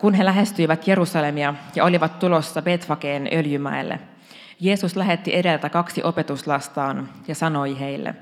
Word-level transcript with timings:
kun 0.00 0.14
he 0.14 0.24
lähestyivät 0.24 0.88
Jerusalemia 0.88 1.54
ja 1.74 1.84
olivat 1.84 2.18
tulossa 2.18 2.62
Betfakeen 2.62 3.28
öljymäelle, 3.32 4.00
Jeesus 4.60 4.96
lähetti 4.96 5.36
edeltä 5.36 5.68
kaksi 5.68 6.02
opetuslastaan 6.04 7.08
ja 7.28 7.34
sanoi 7.34 7.80
heille, 7.80 8.14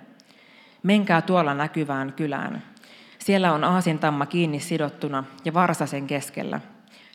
menkää 0.83 1.23
tuolla 1.23 1.55
näkyvään 1.55 2.13
kylään. 2.13 2.63
Siellä 3.19 3.53
on 3.53 3.65
aasintamma 3.65 4.27
kiinni 4.27 4.61
sidottuna 4.61 5.25
ja 5.45 5.55
varsa 5.55 5.87
sen 5.87 6.07
keskellä. 6.07 6.61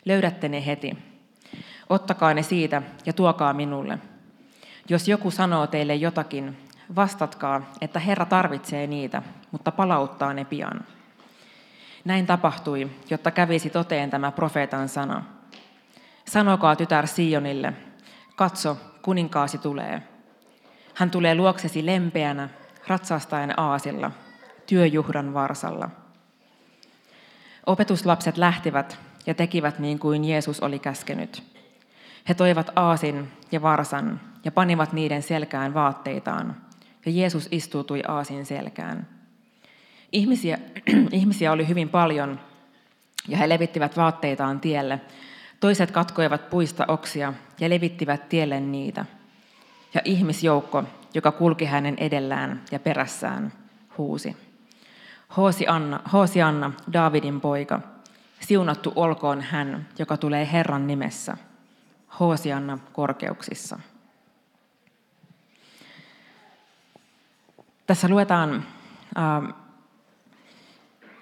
Löydätte 0.05 0.49
ne 0.49 0.65
heti. 0.65 0.97
Ottakaa 1.89 2.33
ne 2.33 2.43
siitä 2.43 2.81
ja 3.05 3.13
tuokaa 3.13 3.53
minulle. 3.53 3.99
Jos 4.89 5.07
joku 5.07 5.31
sanoo 5.31 5.67
teille 5.67 5.95
jotakin, 5.95 6.57
vastatkaa, 6.95 7.71
että 7.81 7.99
Herra 7.99 8.25
tarvitsee 8.25 8.87
niitä, 8.87 9.21
mutta 9.51 9.71
palauttaa 9.71 10.33
ne 10.33 10.45
pian. 10.45 10.81
Näin 12.05 12.25
tapahtui, 12.27 12.91
jotta 13.09 13.31
kävisi 13.31 13.69
toteen 13.69 14.09
tämä 14.09 14.31
profeetan 14.31 14.89
sana. 14.89 15.23
Sanokaa 16.25 16.75
tytär 16.75 17.07
Sionille, 17.07 17.73
katso, 18.35 18.77
kuninkaasi 19.01 19.57
tulee. 19.57 20.01
Hän 20.93 21.11
tulee 21.11 21.35
luoksesi 21.35 21.85
lempeänä, 21.85 22.49
ratsastaen 22.87 23.59
aasilla, 23.59 24.11
työjuhdan 24.65 25.33
varsalla. 25.33 25.89
Opetuslapset 27.65 28.37
lähtivät 28.37 28.99
ja 29.25 29.33
tekivät 29.33 29.79
niin 29.79 29.99
kuin 29.99 30.25
Jeesus 30.25 30.59
oli 30.59 30.79
käskenyt. 30.79 31.43
He 32.29 32.33
toivat 32.33 32.71
aasin 32.75 33.31
ja 33.51 33.61
varsan 33.61 34.21
ja 34.45 34.51
panivat 34.51 34.93
niiden 34.93 35.21
selkään 35.21 35.73
vaatteitaan, 35.73 36.55
ja 37.05 37.11
Jeesus 37.11 37.47
istuutui 37.51 38.01
aasin 38.07 38.45
selkään. 38.45 39.20
Ihmisiä, 40.11 40.57
ihmisiä 41.11 41.51
oli 41.51 41.67
hyvin 41.67 41.89
paljon, 41.89 42.39
ja 43.27 43.37
he 43.37 43.49
levittivät 43.49 43.97
vaatteitaan 43.97 44.59
tielle. 44.59 45.01
Toiset 45.59 45.91
katkoivat 45.91 46.49
puista 46.49 46.85
oksia 46.87 47.33
ja 47.59 47.69
levittivät 47.69 48.29
tielle 48.29 48.59
niitä. 48.59 49.05
Ja 49.93 50.01
ihmisjoukko, 50.05 50.83
joka 51.13 51.31
kulki 51.31 51.65
hänen 51.65 51.95
edellään 51.97 52.61
ja 52.71 52.79
perässään, 52.79 53.53
huusi. 53.97 54.37
Hoosi 55.37 55.67
Anna, 55.67 55.99
Hoosi 56.13 56.41
Anna, 56.41 56.71
Daavidin 56.93 57.41
poika, 57.41 57.79
siunattu 58.39 58.93
olkoon 58.95 59.41
hän, 59.41 59.87
joka 59.99 60.17
tulee 60.17 60.49
Herran 60.51 60.87
nimessä. 60.87 61.37
Hoosianna 62.19 62.77
korkeuksissa. 62.93 63.79
Tässä 67.87 68.09
luetaan 68.09 68.65
äh, 69.17 69.53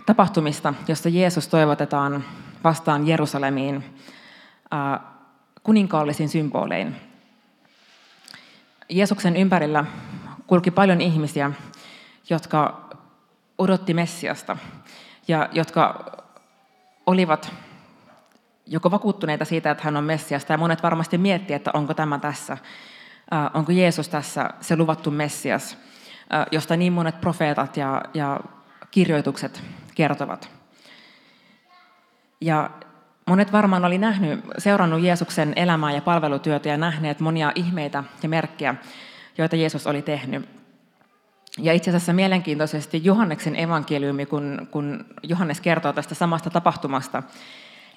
tapahtumista, 0.10 0.74
jossa 0.88 1.10
Jeesus 1.10 1.48
toivotetaan 1.48 2.24
vastaan 2.64 3.08
Jerusalemiin 3.08 3.76
äh, 4.74 5.00
kuninkaallisin 5.64 6.30
symbolein. 6.30 6.96
Jeesuksen 8.90 9.36
ympärillä 9.36 9.86
kulki 10.48 10.72
paljon 10.72 11.02
ihmisiä, 11.02 11.52
jotka 12.30 12.90
odotti 13.58 13.94
Messiasta 13.94 14.58
ja 15.28 15.50
jotka 15.52 16.12
olivat 17.06 17.54
joko 18.66 18.92
vakuuttuneita 18.92 19.46
siitä, 19.46 19.72
että 19.72 19.84
hän 19.84 19.98
on 19.98 20.04
Messias, 20.04 20.46
tai 20.46 20.58
monet 20.58 20.84
varmasti 20.84 21.18
miettii, 21.18 21.56
että 21.56 21.72
onko 21.74 21.94
tämä 21.94 22.20
tässä, 22.20 22.58
onko 23.54 23.72
Jeesus 23.72 24.10
tässä 24.10 24.50
se 24.62 24.76
luvattu 24.76 25.12
Messias, 25.12 25.78
josta 26.52 26.78
niin 26.78 26.94
monet 26.94 27.22
profeetat 27.22 27.78
ja, 27.78 28.02
ja 28.14 28.40
kirjoitukset 28.92 29.64
kertovat. 30.00 30.50
Ja 32.42 32.70
monet 33.28 33.52
varmaan 33.52 33.86
oli 33.86 33.98
nähnyt, 33.98 34.40
seurannut 34.58 35.02
Jeesuksen 35.02 35.54
elämää 35.56 35.92
ja 35.92 36.02
palvelutyötä 36.02 36.70
ja 36.70 36.78
nähneet 36.78 37.20
monia 37.20 37.52
ihmeitä 37.56 38.04
ja 38.24 38.30
merkkejä, 38.30 38.76
joita 39.38 39.56
Jeesus 39.56 39.88
oli 39.88 40.02
tehnyt. 40.02 40.50
Ja 41.58 41.74
itse 41.74 41.92
asiassa 41.92 42.14
mielenkiintoisesti 42.14 43.02
Johanneksen 43.04 43.56
evankeliumi, 43.56 44.26
kun, 44.26 44.68
kun 44.72 45.06
Johannes 45.24 45.62
kertoo 45.62 45.94
tästä 45.94 46.16
samasta 46.16 46.50
tapahtumasta, 46.50 47.24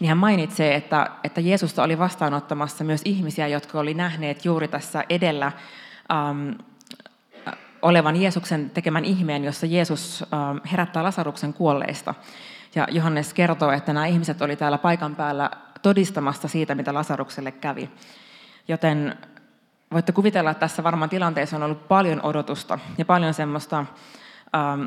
niin 0.00 0.08
hän 0.08 0.18
mainitsee, 0.18 0.74
että, 0.74 1.10
että 1.24 1.40
Jeesusta 1.40 1.82
oli 1.82 1.98
vastaanottamassa 1.98 2.84
myös 2.84 3.02
ihmisiä, 3.04 3.48
jotka 3.48 3.80
oli 3.80 3.94
nähneet 3.94 4.44
juuri 4.44 4.68
tässä 4.68 5.04
edellä 5.08 5.52
ähm, 6.12 6.50
olevan 7.82 8.16
Jeesuksen 8.16 8.70
tekemän 8.70 9.04
ihmeen, 9.04 9.44
jossa 9.44 9.66
Jeesus 9.66 10.24
ähm, 10.32 10.56
herättää 10.72 11.02
Lasaruksen 11.02 11.54
kuolleista. 11.54 12.14
Ja 12.74 12.86
Johannes 12.90 13.34
kertoo, 13.34 13.70
että 13.70 13.92
nämä 13.92 14.06
ihmiset 14.06 14.42
oli 14.42 14.56
täällä 14.56 14.78
paikan 14.78 15.16
päällä 15.16 15.50
todistamasta 15.82 16.48
siitä, 16.48 16.74
mitä 16.74 16.94
Lasarukselle 16.94 17.52
kävi. 17.52 17.90
Joten 18.68 19.18
voitte 19.92 20.12
kuvitella, 20.12 20.50
että 20.50 20.60
tässä 20.60 20.82
varmaan 20.82 21.10
tilanteessa 21.10 21.56
on 21.56 21.62
ollut 21.62 21.88
paljon 21.88 22.22
odotusta 22.22 22.78
ja 22.98 23.04
paljon 23.04 23.34
semmoista 23.34 23.78
ähm, 24.56 24.84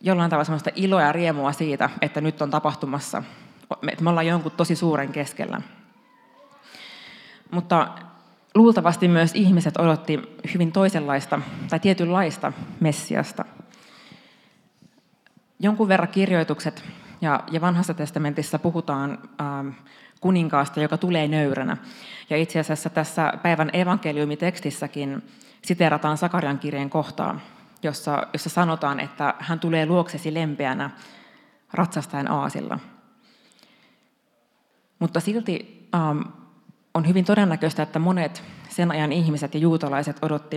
jollain 0.00 0.30
tavalla 0.30 0.44
semmoista 0.44 0.70
iloa 0.74 1.02
ja 1.02 1.12
riemua 1.12 1.52
siitä, 1.52 1.90
että 2.02 2.20
nyt 2.20 2.42
on 2.42 2.50
tapahtumassa 2.50 3.22
että 3.88 4.04
me 4.04 4.10
ollaan 4.10 4.26
jonkun 4.26 4.52
tosi 4.52 4.76
suuren 4.76 5.12
keskellä. 5.12 5.60
Mutta 7.50 7.88
luultavasti 8.54 9.08
myös 9.08 9.34
ihmiset 9.34 9.76
odotti 9.76 10.36
hyvin 10.54 10.72
toisenlaista 10.72 11.40
tai 11.70 11.80
tietynlaista 11.80 12.52
Messiasta. 12.80 13.44
Jonkun 15.58 15.88
verran 15.88 16.08
kirjoitukset 16.08 16.84
ja, 17.20 17.44
ja 17.50 17.60
vanhassa 17.60 17.94
testamentissa 17.94 18.58
puhutaan 18.58 19.18
ähm, 19.40 19.68
kuninkaasta, 20.20 20.80
joka 20.80 20.98
tulee 20.98 21.28
nöyränä. 21.28 21.76
Ja 22.30 22.36
itse 22.36 22.58
asiassa 22.58 22.90
tässä 22.90 23.32
päivän 23.42 23.70
evankeliumitekstissäkin 23.72 25.22
siterataan 25.62 26.16
Sakarian 26.16 26.58
kirjeen 26.58 26.90
kohtaa, 26.90 27.40
jossa, 27.82 28.26
jossa 28.32 28.50
sanotaan, 28.50 29.00
että 29.00 29.34
hän 29.38 29.60
tulee 29.60 29.86
luoksesi 29.86 30.34
lempeänä 30.34 30.90
ratsastaen 31.72 32.30
aasilla. 32.30 32.78
Mutta 34.98 35.20
silti 35.20 35.88
ähm, 35.94 36.20
on 36.94 37.08
hyvin 37.08 37.24
todennäköistä, 37.24 37.82
että 37.82 37.98
monet 37.98 38.42
sen 38.68 38.90
ajan 38.90 39.12
ihmiset 39.12 39.54
ja 39.54 39.60
juutalaiset 39.60 40.16
odotti 40.22 40.56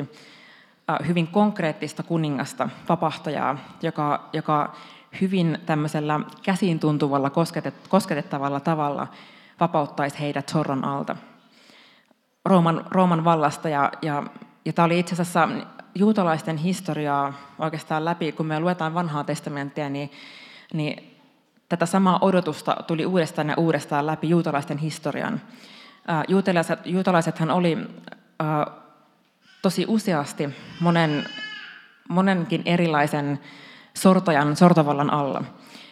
äh, 0.90 1.08
hyvin 1.08 1.28
konkreettista 1.28 2.04
kuningasta, 2.04 2.70
vapahtajaa, 2.90 3.58
joka, 3.82 4.30
joka 4.34 4.76
hyvin 5.22 5.60
tämmöisellä 5.66 6.20
käsiin 6.44 6.80
tuntuvalla, 6.80 7.32
kosketettavalla 7.90 8.60
tavalla 8.60 9.08
vapauttaisi 9.60 10.20
heidät 10.20 10.50
sorron 10.50 10.86
alta. 10.86 11.16
Rooman, 12.46 12.86
Rooman 12.92 13.24
vallasta 13.24 13.70
ja, 13.70 13.92
ja, 14.02 14.24
ja 14.66 14.74
tämä 14.74 14.86
oli 14.86 15.00
itse 15.00 15.16
asiassa 15.16 15.50
juutalaisten 15.96 16.58
historiaa 16.58 17.34
oikeastaan 17.60 18.06
läpi, 18.06 18.32
kun 18.32 18.46
me 18.46 18.60
luetaan 18.60 18.94
vanhaa 18.94 19.24
testamenttia, 19.24 19.90
niin, 19.90 20.12
niin 20.74 21.18
tätä 21.70 21.86
samaa 21.86 22.20
odotusta 22.22 22.76
tuli 22.88 23.06
uudestaan 23.06 23.50
ja 23.50 23.56
uudestaan 23.58 24.06
läpi 24.06 24.30
juutalaisten 24.30 24.78
historian. 24.78 25.42
Juutalaiset, 26.28 26.80
juutalaisethan 26.86 27.52
oli 27.52 27.78
tosi 29.62 29.86
useasti 29.88 30.50
monen, 30.80 31.26
monenkin 32.10 32.62
erilaisen 32.66 33.40
sortajan, 33.94 34.56
sortovallan 34.56 35.14
alla. 35.14 35.44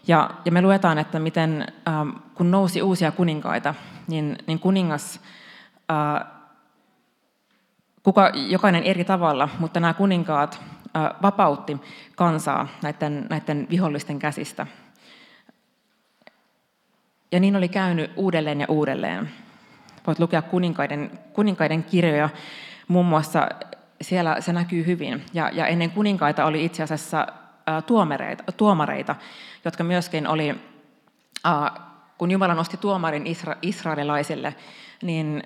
Ja, 0.07 0.29
ja 0.45 0.51
me 0.51 0.61
luetaan, 0.61 0.97
että 0.97 1.19
miten 1.19 1.73
kun 2.35 2.51
nousi 2.51 2.81
uusia 2.81 3.11
kuninkaita, 3.11 3.75
niin, 4.07 4.37
niin 4.47 4.59
kuningas, 4.59 5.19
kuka, 8.03 8.31
jokainen 8.35 8.83
eri 8.83 9.03
tavalla, 9.03 9.49
mutta 9.59 9.79
nämä 9.79 9.93
kuninkaat 9.93 10.61
vapautti 11.21 11.77
kansaa 12.15 12.67
näiden, 12.81 13.27
näiden 13.29 13.67
vihollisten 13.69 14.19
käsistä. 14.19 14.67
Ja 17.31 17.39
niin 17.39 17.55
oli 17.55 17.67
käynyt 17.67 18.11
uudelleen 18.15 18.59
ja 18.61 18.65
uudelleen. 18.69 19.29
Voit 20.07 20.19
lukea 20.19 20.41
kuninkaiden, 20.41 21.19
kuninkaiden 21.33 21.83
kirjoja, 21.83 22.29
muun 22.87 23.05
muassa 23.05 23.47
siellä 24.01 24.41
se 24.41 24.53
näkyy 24.53 24.85
hyvin. 24.85 25.25
Ja, 25.33 25.49
ja 25.53 25.67
ennen 25.67 25.91
kuninkaita 25.91 26.45
oli 26.45 26.65
itse 26.65 26.83
asiassa 26.83 27.27
tuomareita, 27.85 28.51
tuomareita, 28.51 29.15
jotka 29.65 29.83
myöskin 29.83 30.27
oli, 30.27 30.55
kun 32.17 32.31
Jumala 32.31 32.53
nosti 32.53 32.77
tuomarin 32.77 33.27
isra, 33.27 33.55
israelilaisille, 33.61 34.55
niin, 35.01 35.43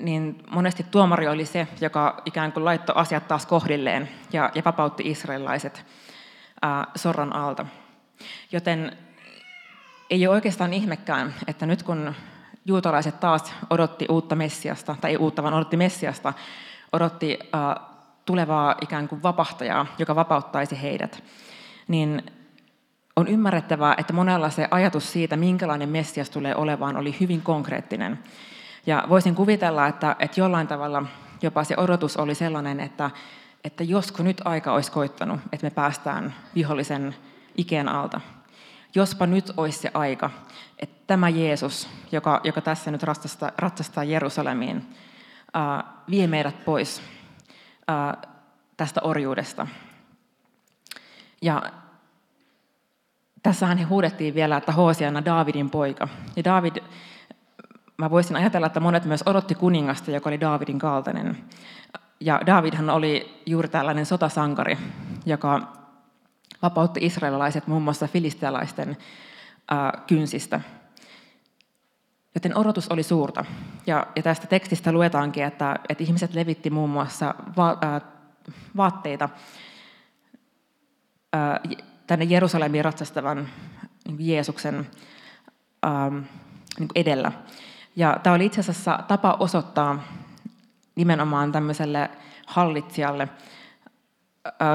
niin 0.00 0.42
monesti 0.50 0.86
tuomari 0.90 1.28
oli 1.28 1.46
se, 1.46 1.68
joka 1.80 2.22
ikään 2.24 2.52
kuin 2.52 2.64
laittoi 2.64 2.94
asiat 2.98 3.28
taas 3.28 3.46
kohdilleen 3.46 4.08
ja, 4.32 4.50
ja 4.54 4.62
vapautti 4.64 5.10
israelilaiset 5.10 5.86
sorran 6.96 7.36
alta. 7.36 7.66
Joten 8.52 8.96
ei 10.10 10.26
ole 10.26 10.34
oikeastaan 10.34 10.72
ihmekään, 10.72 11.34
että 11.46 11.66
nyt 11.66 11.82
kun 11.82 12.14
juutalaiset 12.64 13.20
taas 13.20 13.54
odotti 13.70 14.06
uutta 14.10 14.34
Messiasta, 14.34 14.96
tai 15.00 15.10
ei 15.10 15.16
uutta, 15.16 15.42
vaan 15.42 15.54
odotti 15.54 15.76
Messiasta, 15.76 16.32
odotti 16.92 17.38
uh, 17.42 17.82
tulevaa 18.24 18.74
ikään 18.80 19.08
kuin 19.08 19.22
vapahtajaa, 19.22 19.86
joka 19.98 20.14
vapauttaisi 20.14 20.82
heidät, 20.82 21.22
niin 21.88 22.22
on 23.16 23.28
ymmärrettävää, 23.28 23.94
että 23.98 24.12
monella 24.12 24.50
se 24.50 24.68
ajatus 24.70 25.12
siitä, 25.12 25.36
minkälainen 25.36 25.88
Messias 25.88 26.30
tulee 26.30 26.56
olevaan, 26.56 26.96
oli 26.96 27.16
hyvin 27.20 27.42
konkreettinen. 27.42 28.18
Ja 28.86 29.04
voisin 29.08 29.34
kuvitella, 29.34 29.86
että, 29.86 30.16
että 30.18 30.40
jollain 30.40 30.66
tavalla 30.66 31.02
jopa 31.42 31.64
se 31.64 31.74
odotus 31.76 32.16
oli 32.16 32.34
sellainen, 32.34 32.80
että, 32.80 33.10
että 33.64 33.84
josko 33.84 34.22
nyt 34.22 34.40
aika 34.44 34.72
olisi 34.72 34.92
koittanut, 34.92 35.40
että 35.52 35.66
me 35.66 35.70
päästään 35.70 36.34
vihollisen 36.54 37.14
ikeen 37.56 37.88
alta. 37.88 38.20
Jospa 38.94 39.26
nyt 39.26 39.50
olisi 39.56 39.78
se 39.78 39.90
aika, 39.94 40.30
että 40.78 41.02
tämä 41.06 41.28
Jeesus, 41.28 41.88
joka, 42.12 42.40
joka 42.44 42.60
tässä 42.60 42.90
nyt 42.90 43.02
ratsastaa, 43.02 43.52
ratsastaa 43.58 44.04
Jerusalemiin, 44.04 44.94
ää, 45.54 45.84
vie 46.10 46.26
meidät 46.26 46.64
pois 46.64 47.02
ää, 47.88 48.22
tästä 48.76 49.00
orjuudesta. 49.00 49.66
Ja 51.42 51.62
tässähän 53.42 53.78
he 53.78 53.84
huudettiin 53.84 54.34
vielä, 54.34 54.56
että 54.56 54.72
Hoosiana 54.72 55.24
Daavidin 55.24 55.70
poika. 55.70 56.08
Ja 56.36 56.44
David, 56.44 56.76
mä 57.96 58.10
voisin 58.10 58.36
ajatella, 58.36 58.66
että 58.66 58.80
monet 58.80 59.04
myös 59.04 59.22
odotti 59.26 59.54
kuningasta, 59.54 60.10
joka 60.10 60.30
oli 60.30 60.40
Daavidin 60.40 60.78
kaltainen. 60.78 61.44
Ja 62.20 62.40
Davidhan 62.46 62.90
oli 62.90 63.42
juuri 63.46 63.68
tällainen 63.68 64.06
sotasankari, 64.06 64.78
joka 65.26 65.72
vapautti 66.64 67.00
israelilaiset 67.02 67.66
muun 67.66 67.82
muassa 67.82 68.08
filistealaisten 68.08 68.96
kynsistä. 70.06 70.60
Joten 72.34 72.56
odotus 72.56 72.88
oli 72.88 73.02
suurta. 73.02 73.44
Ja, 73.86 74.06
ja 74.16 74.22
tästä 74.22 74.46
tekstistä 74.46 74.92
luetaankin, 74.92 75.44
että, 75.44 75.76
että 75.88 76.04
ihmiset 76.04 76.34
levitti 76.34 76.70
muun 76.70 76.90
muassa 76.90 77.34
va, 77.56 77.78
ää, 77.80 78.00
vaatteita 78.76 79.28
ää, 81.32 81.60
tänne 82.06 82.24
Jerusalemiin 82.24 82.84
ratsastavan 82.84 83.48
niin 84.06 84.26
Jeesuksen 84.28 84.86
ää, 85.82 86.10
niin 86.78 86.88
edellä. 86.94 87.32
Ja 87.96 88.20
tämä 88.22 88.34
oli 88.34 88.46
itse 88.46 88.60
asiassa 88.60 88.98
tapa 89.08 89.36
osoittaa 89.40 90.02
nimenomaan 90.94 91.52
tämmöiselle 91.52 92.10
hallitsijalle 92.46 93.28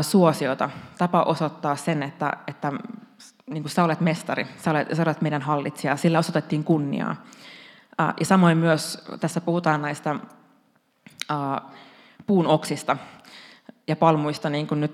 suosiota, 0.01 0.69
tapa 0.97 1.23
osoittaa 1.23 1.75
sen, 1.75 2.03
että, 2.03 2.33
että 2.47 2.71
niin 3.49 3.63
kuin 3.63 3.71
sä 3.71 3.83
olet 3.83 3.99
mestari, 3.99 4.47
sä 4.57 4.71
olet, 4.71 4.87
sä 4.95 5.01
olet 5.01 5.21
meidän 5.21 5.41
hallitsija, 5.41 5.97
sillä 5.97 6.19
osoitettiin 6.19 6.63
kunniaa. 6.63 7.15
Ja 8.19 8.25
samoin 8.25 8.57
myös 8.57 9.05
tässä 9.19 9.41
puhutaan 9.41 9.81
näistä 9.81 10.15
puun 12.27 12.47
oksista 12.47 12.97
ja 13.87 13.95
palmuista, 13.95 14.49
niin 14.49 14.67
kuin 14.67 14.81
nyt 14.81 14.91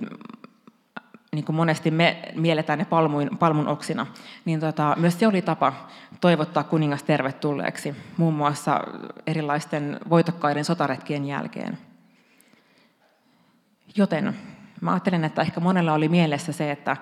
niin 1.31 1.45
kuin 1.45 1.55
monesti 1.55 1.91
me 1.91 2.31
mielletään 2.35 2.79
ne 2.79 2.85
palmuin, 2.85 3.37
palmun 3.37 3.67
oksina, 3.67 4.07
niin 4.45 4.59
tota, 4.59 4.95
myös 4.99 5.19
se 5.19 5.27
oli 5.27 5.41
tapa 5.41 5.73
toivottaa 6.21 6.63
kuningas 6.63 7.03
tervetulleeksi, 7.03 7.95
muun 8.17 8.33
muassa 8.33 8.81
erilaisten 9.27 9.99
voitokkaiden 10.09 10.65
sotaretkien 10.65 11.25
jälkeen. 11.25 11.77
Joten 13.95 14.35
mä 14.81 14.91
ajattelen, 14.91 15.23
että 15.23 15.41
ehkä 15.41 15.59
monella 15.59 15.93
oli 15.93 16.09
mielessä 16.09 16.51
se, 16.51 16.71
että, 16.71 16.97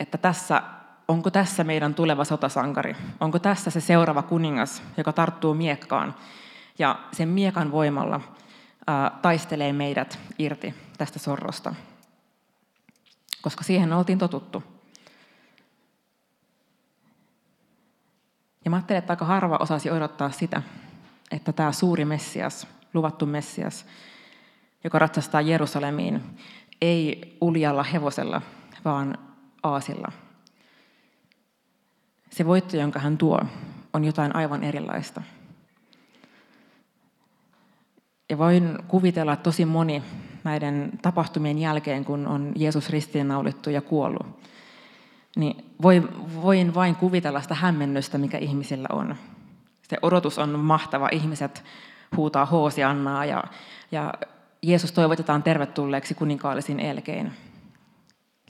että 0.00 0.18
tässä 0.18 0.62
onko 1.08 1.30
tässä 1.30 1.64
meidän 1.64 1.94
tuleva 1.94 2.24
sotasankari? 2.24 2.96
Onko 3.20 3.38
tässä 3.38 3.70
se 3.70 3.80
seuraava 3.80 4.22
kuningas, 4.22 4.82
joka 4.96 5.12
tarttuu 5.12 5.54
miekkaan 5.54 6.14
ja 6.78 6.98
sen 7.12 7.28
miekan 7.28 7.72
voimalla 7.72 8.20
ää, 8.86 9.18
taistelee 9.22 9.72
meidät 9.72 10.18
irti 10.38 10.74
tästä 10.98 11.18
sorrosta? 11.18 11.74
Koska 13.42 13.64
siihen 13.64 13.92
oltiin 13.92 14.18
totuttu. 14.18 14.64
Ja 18.64 18.70
mä 18.70 18.76
ajattelen, 18.76 18.98
että 18.98 19.12
aika 19.12 19.24
harva 19.24 19.56
osasi 19.60 19.90
odottaa 19.90 20.30
sitä, 20.30 20.62
että 21.30 21.52
tämä 21.52 21.72
suuri 21.72 22.04
Messias, 22.04 22.66
luvattu 22.94 23.26
Messias, 23.26 23.86
joka 24.84 24.98
ratsastaa 24.98 25.40
Jerusalemiin, 25.40 26.38
ei 26.80 27.36
uljalla 27.40 27.82
hevosella, 27.82 28.42
vaan 28.84 29.18
aasilla– 29.62 30.12
se 32.34 32.46
voitto, 32.46 32.76
jonka 32.76 32.98
hän 32.98 33.18
tuo, 33.18 33.40
on 33.92 34.04
jotain 34.04 34.36
aivan 34.36 34.64
erilaista. 34.64 35.22
Ja 38.30 38.38
voin 38.38 38.78
kuvitella, 38.88 39.32
että 39.32 39.42
tosi 39.42 39.64
moni 39.64 40.02
näiden 40.44 40.92
tapahtumien 41.02 41.58
jälkeen, 41.58 42.04
kun 42.04 42.26
on 42.26 42.52
Jeesus 42.56 42.90
ristiinnaulittu 42.90 43.70
ja 43.70 43.80
kuollut, 43.80 44.26
niin 45.36 45.64
voin 46.42 46.74
vain 46.74 46.96
kuvitella 46.96 47.40
sitä 47.40 47.54
hämmennystä, 47.54 48.18
mikä 48.18 48.38
ihmisillä 48.38 48.88
on. 48.92 49.16
Se 49.82 49.96
odotus 50.02 50.38
on 50.38 50.58
mahtava. 50.58 51.08
Ihmiset 51.12 51.64
huutaa 52.16 52.46
hoosiannaa 52.46 53.24
ja, 53.24 53.44
ja 53.92 54.14
Jeesus 54.64 54.92
toivotetaan 54.92 55.42
tervetulleeksi 55.42 56.14
kuninkaallisiin 56.14 56.80
elkein. 56.80 57.26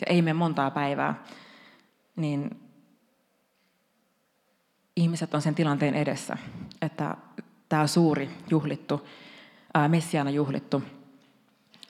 Ja 0.00 0.06
ei 0.06 0.22
mene 0.22 0.34
montaa 0.34 0.70
päivää, 0.70 1.25
niin 2.16 2.50
ihmiset 4.96 5.34
on 5.34 5.43
sen 5.43 5.55
tilanteen 5.55 5.94
edessä, 5.94 6.37
että 6.82 7.16
tämä 7.69 7.87
suuri 7.87 8.31
juhlittu, 8.50 9.08
messiaana 9.88 10.31
juhlittu 10.31 10.82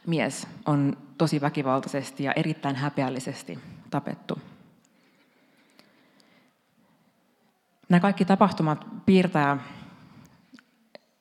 mies 0.06 0.46
on 0.66 0.96
tosi 1.18 1.40
väkivaltaisesti 1.40 2.24
ja 2.24 2.32
erittäin 2.32 2.76
häpeällisesti 2.76 3.58
tapettu. 3.90 4.38
Nämä 7.88 8.00
kaikki 8.00 8.24
tapahtumat 8.24 8.86
piirtää 9.06 9.58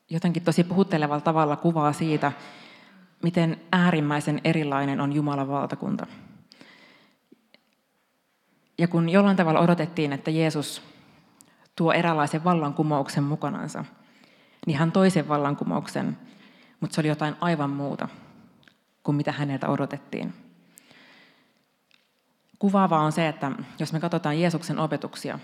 jotenkin 0.09 0.44
tosi 0.44 0.63
puhuttelevalla 0.63 1.21
tavalla 1.21 1.55
kuvaa 1.55 1.94
siitä, 1.94 2.31
miten 3.24 3.62
äärimmäisen 3.72 4.42
erilainen 4.44 5.02
on 5.02 5.14
Jumalan 5.14 5.48
valtakunta. 5.48 6.08
Ja 8.78 8.88
kun 8.88 9.10
jollain 9.10 9.38
tavalla 9.38 9.60
odotettiin, 9.60 10.14
että 10.14 10.31
Jeesus 10.31 10.81
tuo 11.75 11.92
eräänlaisen 11.92 12.44
vallankumouksen 12.44 13.24
mukanansa, 13.24 13.86
niin 14.66 14.78
hän 14.78 14.92
toi 14.92 15.10
sen 15.10 15.28
vallankumouksen, 15.28 16.18
mutta 16.80 16.96
se 16.96 17.02
oli 17.02 17.08
jotain 17.08 17.36
aivan 17.42 17.70
muuta 17.70 18.08
kuin 19.04 19.16
mitä 19.16 19.31
häneltä 19.31 19.68
odotettiin. 19.68 20.34
Kuvaavaa 22.60 23.02
on 23.02 23.12
se, 23.12 23.28
että 23.28 23.52
jos 23.80 23.94
me 23.94 24.00
katsotaan 24.00 24.40
Jeesuksen 24.40 24.80
opetuksia, 24.80 25.40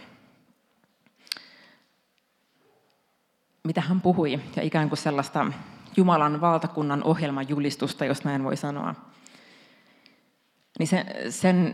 mitä 3.63 3.81
hän 3.81 4.01
puhui, 4.01 4.39
ja 4.55 4.63
ikään 4.63 4.89
kuin 4.89 4.99
sellaista 4.99 5.51
Jumalan 5.97 6.41
valtakunnan 6.41 7.03
ohjelman 7.03 7.49
julistusta, 7.49 8.05
jos 8.05 8.23
näin 8.23 8.43
voi 8.43 8.57
sanoa, 8.57 8.95
niin 10.79 10.87
sen, 10.87 11.05
sen 11.29 11.73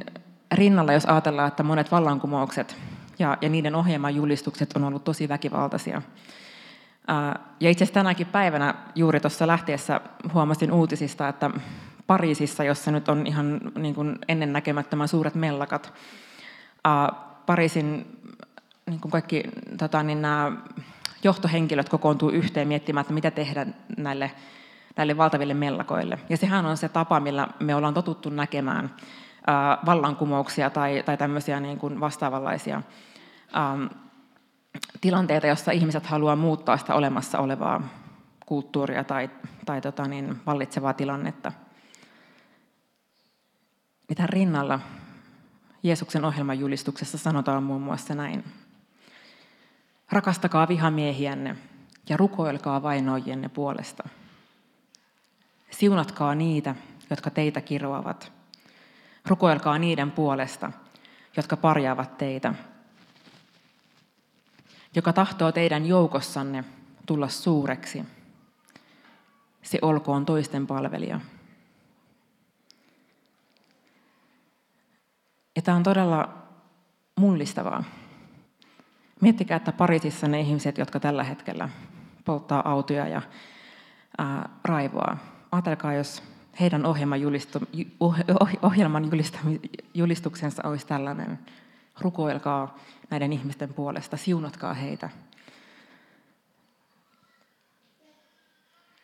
rinnalla, 0.51 0.93
jos 0.93 1.05
ajatellaan, 1.05 1.47
että 1.47 1.63
monet 1.63 1.91
vallankumoukset 1.91 2.77
ja, 3.19 3.37
ja 3.41 3.49
niiden 3.49 3.75
ohjelman 3.75 4.15
julistukset 4.15 4.73
on 4.75 4.83
ollut 4.83 5.03
tosi 5.03 5.29
väkivaltaisia. 5.29 6.01
Ja 7.59 7.69
itse 7.69 7.83
asiassa 7.83 7.93
tänäkin 7.93 8.27
päivänä 8.27 8.75
juuri 8.95 9.19
tuossa 9.19 9.47
lähtiessä 9.47 10.01
huomasin 10.33 10.71
uutisista, 10.71 11.27
että 11.27 11.51
Pariisissa, 12.07 12.63
jossa 12.63 12.91
nyt 12.91 13.09
on 13.09 13.27
ihan 13.27 13.61
niin 13.75 13.95
kuin 13.95 14.19
ennennäkemättömän 14.27 15.07
suuret 15.07 15.35
mellakat, 15.35 15.93
Pariisin 17.45 18.19
niin 18.89 18.99
kuin 19.01 19.11
kaikki 19.11 19.43
tota, 19.77 20.03
niin 20.03 20.21
nämä 20.21 20.51
johtohenkilöt 21.25 21.89
kokoontuu 21.89 22.29
yhteen 22.29 22.67
miettimään, 22.67 23.01
että 23.01 23.13
mitä 23.13 23.31
tehdä 23.31 23.65
näille, 23.97 24.31
näille 24.95 25.17
valtaville 25.17 25.53
mellakoille. 25.53 26.19
Ja 26.29 26.37
sehän 26.37 26.65
on 26.65 26.77
se 26.77 26.89
tapa, 26.89 27.19
millä 27.19 27.47
me 27.59 27.75
ollaan 27.75 27.93
totuttu 27.93 28.29
näkemään 28.29 28.95
vallankumouksia 29.85 30.69
tai, 30.69 31.03
tai 31.05 31.17
tämmöisiä 31.17 31.59
niin 31.59 31.77
kuin 31.77 31.99
vastaavanlaisia 31.99 32.81
ähm, 33.57 33.85
tilanteita, 35.01 35.47
jossa 35.47 35.71
ihmiset 35.71 36.05
haluaa 36.05 36.35
muuttaa 36.35 36.77
sitä 36.77 36.95
olemassa 36.95 37.39
olevaa 37.39 37.81
kulttuuria 38.45 39.03
tai, 39.03 39.29
tai 39.65 39.81
tota 39.81 40.07
niin, 40.07 40.41
vallitsevaa 40.45 40.93
tilannetta. 40.93 41.51
Mitä 44.09 44.27
rinnalla 44.27 44.79
Jeesuksen 45.83 46.25
ohjelman 46.25 46.59
julistuksessa 46.59 47.17
sanotaan 47.17 47.63
muun 47.63 47.81
muassa 47.81 48.15
näin. 48.15 48.43
Rakastakaa 50.11 50.67
vihamiehiänne 50.67 51.55
ja 52.09 52.17
rukoilkaa 52.17 52.83
vainoijienne 52.83 53.49
puolesta. 53.49 54.09
Siunatkaa 55.71 56.35
niitä, 56.35 56.75
jotka 57.09 57.29
teitä 57.29 57.61
kiroavat. 57.61 58.31
Rukoilkaa 59.25 59.79
niiden 59.79 60.11
puolesta, 60.11 60.71
jotka 61.37 61.57
parjaavat 61.57 62.17
teitä 62.17 62.53
joka 64.95 65.13
tahtoo 65.13 65.51
teidän 65.51 65.85
joukossanne 65.85 66.63
tulla 67.05 67.27
suureksi, 67.27 68.03
se 69.61 69.79
olkoon 69.81 70.25
toisten 70.25 70.67
palvelija. 70.67 71.19
Ja 75.55 75.61
tämä 75.61 75.77
on 75.77 75.83
todella 75.83 76.29
mullistavaa. 77.15 77.83
Miettikää, 79.21 79.57
että 79.57 79.71
Pariisissa 79.71 80.27
ne 80.27 80.39
ihmiset, 80.39 80.77
jotka 80.77 80.99
tällä 80.99 81.23
hetkellä 81.23 81.69
polttaa 82.25 82.69
autoja 82.71 83.07
ja 83.07 83.21
ää, 84.17 84.49
raivoa. 84.63 85.17
Ajatelkaa, 85.51 85.93
jos 85.93 86.23
heidän 86.59 86.85
ohjelman, 86.85 87.21
julistu, 87.21 87.59
oh, 87.99 88.15
ohjelman 88.61 89.09
julistuksensa 89.93 90.67
olisi 90.67 90.87
tällainen. 90.87 91.39
Rukoilkaa 92.01 92.77
näiden 93.09 93.33
ihmisten 93.33 93.73
puolesta, 93.73 94.17
siunatkaa 94.17 94.73
heitä. 94.73 95.09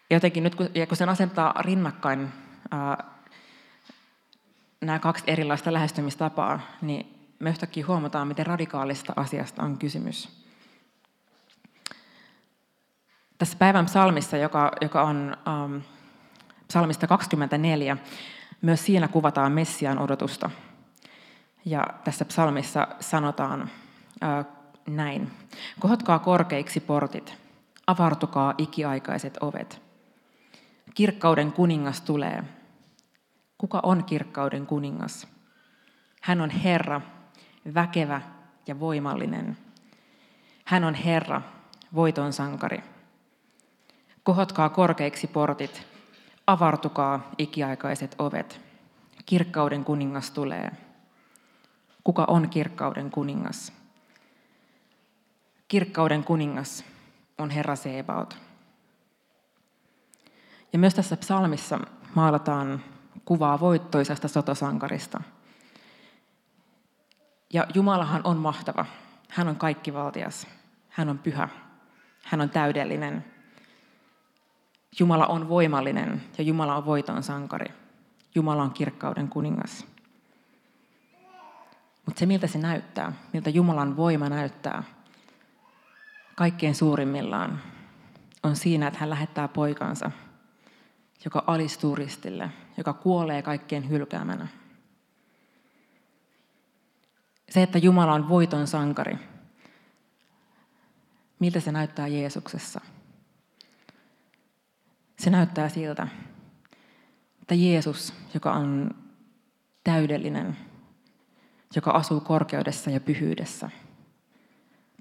Jotenkin 0.09 0.43
nyt, 0.43 0.55
kun, 0.55 0.69
kun 0.87 0.97
sen 0.97 1.09
asentaa 1.09 1.61
rinnakkain 1.61 2.29
ää, 2.71 3.03
nämä 4.81 4.99
kaksi 4.99 5.23
erilaista 5.27 5.73
lähestymistapaa, 5.73 6.59
niin 6.81 7.20
me 7.41 7.49
yhtäkkiä 7.49 7.87
huomataan, 7.87 8.27
miten 8.27 8.45
radikaalista 8.45 9.13
asiasta 9.15 9.63
on 9.63 9.77
kysymys. 9.77 10.29
Tässä 13.37 13.57
päivän 13.57 13.85
psalmissa, 13.85 14.37
joka, 14.37 14.71
joka 14.81 15.01
on 15.01 15.37
um, 15.65 15.81
psalmista 16.67 17.07
24, 17.07 17.97
myös 18.61 18.85
siinä 18.85 19.07
kuvataan 19.07 19.51
Messian 19.51 19.99
odotusta. 19.99 20.49
Ja 21.65 21.87
tässä 22.03 22.25
psalmissa 22.25 22.87
sanotaan 22.99 23.61
uh, 23.61 24.45
näin. 24.87 25.31
Kohotkaa 25.79 26.19
korkeiksi 26.19 26.79
portit, 26.79 27.37
avartukaa 27.87 28.53
ikiaikaiset 28.57 29.37
ovet. 29.41 29.81
Kirkkauden 30.95 31.51
kuningas 31.51 32.01
tulee. 32.01 32.43
Kuka 33.57 33.79
on 33.83 34.03
kirkkauden 34.03 34.65
kuningas? 34.65 35.27
Hän 36.21 36.41
on 36.41 36.49
Herra, 36.49 37.01
väkevä 37.73 38.21
ja 38.67 38.79
voimallinen. 38.79 39.57
Hän 40.65 40.83
on 40.83 40.93
Herra, 40.93 41.41
voiton 41.95 42.33
sankari. 42.33 42.83
Kohotkaa 44.23 44.69
korkeiksi 44.69 45.27
portit, 45.27 45.87
avartukaa 46.47 47.31
ikiaikaiset 47.37 48.15
ovet. 48.19 48.61
Kirkkauden 49.25 49.85
kuningas 49.85 50.31
tulee. 50.31 50.71
Kuka 52.03 52.25
on 52.27 52.49
kirkkauden 52.49 53.11
kuningas? 53.11 53.73
Kirkkauden 55.67 56.23
kuningas 56.23 56.85
on 57.37 57.49
Herra 57.49 57.75
Sebaot. 57.75 58.37
Ja 60.73 60.79
myös 60.79 60.93
tässä 60.93 61.17
psalmissa 61.17 61.79
maalataan 62.15 62.83
kuvaa 63.25 63.59
voittoisesta 63.59 64.27
sotosankarista. 64.27 65.21
Ja 67.53 67.65
Jumalahan 67.73 68.21
on 68.23 68.37
mahtava. 68.37 68.85
Hän 69.29 69.47
on 69.47 69.55
kaikkivaltias. 69.55 70.47
Hän 70.89 71.09
on 71.09 71.19
pyhä. 71.19 71.49
Hän 72.23 72.41
on 72.41 72.49
täydellinen. 72.49 73.25
Jumala 74.99 75.27
on 75.27 75.49
voimallinen 75.49 76.23
ja 76.37 76.43
Jumala 76.43 76.75
on 76.75 76.85
voiton 76.85 77.23
sankari. 77.23 77.73
Jumala 78.35 78.63
on 78.63 78.71
kirkkauden 78.71 79.27
kuningas. 79.27 79.85
Mutta 82.05 82.19
se, 82.19 82.25
miltä 82.25 82.47
se 82.47 82.57
näyttää, 82.57 83.13
miltä 83.33 83.49
Jumalan 83.49 83.97
voima 83.97 84.29
näyttää, 84.29 84.83
kaikkein 86.35 86.75
suurimmillaan, 86.75 87.61
on 88.43 88.55
siinä, 88.55 88.87
että 88.87 88.99
hän 88.99 89.09
lähettää 89.09 89.47
poikansa, 89.47 90.11
joka 91.25 91.43
alistuu 91.47 91.95
ristille, 91.95 92.51
joka 92.77 92.93
kuolee 92.93 93.41
kaikkien 93.41 93.89
hylkäämänä. 93.89 94.47
Se, 97.51 97.63
että 97.63 97.77
Jumala 97.77 98.13
on 98.13 98.29
voiton 98.29 98.67
sankari, 98.67 99.17
miltä 101.39 101.59
se 101.59 101.71
näyttää 101.71 102.07
Jeesuksessa– 102.07 102.81
se 105.21 105.29
näyttää 105.29 105.69
siltä, 105.69 106.07
että 107.41 107.55
Jeesus, 107.55 108.13
joka 108.33 108.53
on 108.53 108.95
täydellinen, 109.83 110.57
joka 111.75 111.91
asuu 111.91 112.19
korkeudessa 112.19 112.89
ja 112.89 112.99
pyhyydessä, 112.99 113.69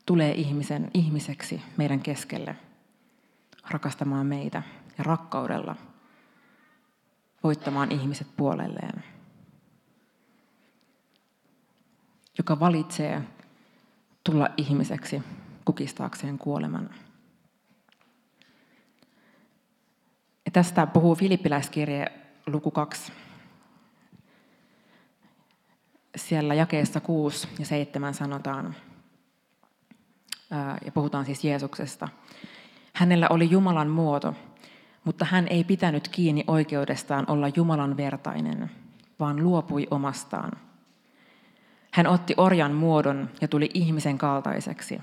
tulee 0.07 0.33
ihmisen, 0.33 0.91
ihmiseksi 0.95 1.63
meidän 1.77 2.01
keskelle, 2.01 2.57
rakastamaan 3.71 4.27
meitä 4.27 4.63
ja 4.99 5.05
rakkaudella 5.05 5.77
voittamaan 7.45 7.93
ihmiset 7.93 8.27
puolelleen. 8.37 9.05
Joka 12.39 12.61
valitsee 12.61 13.23
tulla 14.25 14.49
ihmiseksi 14.57 15.23
kukistaakseen 15.65 16.39
kuoleman. 16.39 16.91
Ja 20.45 20.51
tästä 20.53 20.87
puhuu 20.87 21.15
Filippiläiskirje 21.15 22.07
luku 22.47 22.71
2. 22.71 23.13
Siellä 26.17 26.55
jakeessa 26.55 27.01
6 27.01 27.49
ja 27.59 27.67
7 27.67 28.15
sanotaan, 28.15 28.75
ja 30.85 30.93
puhutaan 30.93 31.25
siis 31.25 31.45
Jeesuksesta. 31.45 32.09
Hänellä 32.93 33.27
oli 33.31 33.51
Jumalan 33.51 33.89
muoto, 33.89 34.35
mutta 35.05 35.25
hän 35.25 35.49
ei 35.49 35.65
pitänyt 35.65 36.09
kiinni 36.09 36.45
oikeudestaan 36.47 37.31
olla 37.31 37.49
Jumalan 37.57 37.97
vertainen, 37.97 38.71
vaan 39.21 39.43
luopui 39.45 39.87
omastaan. 39.91 40.53
Hän 41.93 42.07
otti 42.07 42.35
orjan 42.37 42.73
muodon 42.73 43.31
ja 43.41 43.49
tuli 43.49 43.71
ihmisen 43.75 44.19
kaltaiseksi. 44.19 45.01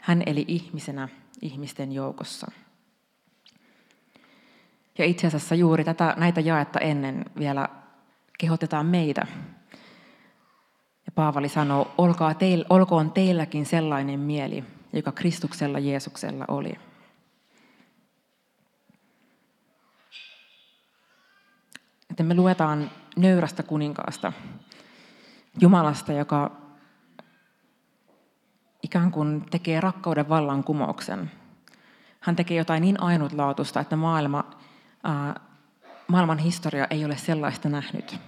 Hän 0.00 0.22
eli 0.26 0.44
ihmisenä 0.48 1.08
ihmisten 1.42 1.92
joukossa. 1.92 2.50
Ja 4.98 5.04
itse 5.04 5.26
asiassa 5.26 5.54
juuri 5.54 5.84
tätä, 5.84 6.14
näitä 6.16 6.40
jaetta 6.40 6.80
ennen 6.80 7.24
vielä 7.38 7.68
kehotetaan 8.38 8.86
meitä. 8.86 9.26
Ja 11.06 11.12
Paavali 11.14 11.48
sanoo, 11.48 11.94
Olkaa 11.98 12.34
teil, 12.34 12.64
olkoon 12.70 13.12
teilläkin 13.12 13.66
sellainen 13.66 14.20
mieli, 14.20 14.64
joka 14.92 15.12
Kristuksella 15.12 15.78
Jeesuksella 15.78 16.44
oli. 16.48 16.74
Että 22.10 22.22
me 22.22 22.34
luetaan 22.34 22.90
nöyrästä 23.16 23.62
kuninkaasta, 23.62 24.32
Jumalasta, 25.60 26.12
joka 26.12 26.50
ikään 28.82 29.10
kuin 29.10 29.46
tekee 29.50 29.80
rakkauden 29.80 30.28
vallankumouksen. 30.28 31.30
Hän 32.20 32.36
tekee 32.36 32.56
jotain 32.56 32.80
niin 32.80 33.00
ainutlaatuista, 33.00 33.80
että 33.80 33.96
maailma 33.96 34.44
maailman 36.08 36.38
historia 36.38 36.86
ei 36.90 37.04
ole 37.04 37.16
sellaista 37.16 37.68
nähnyt. 37.68 38.18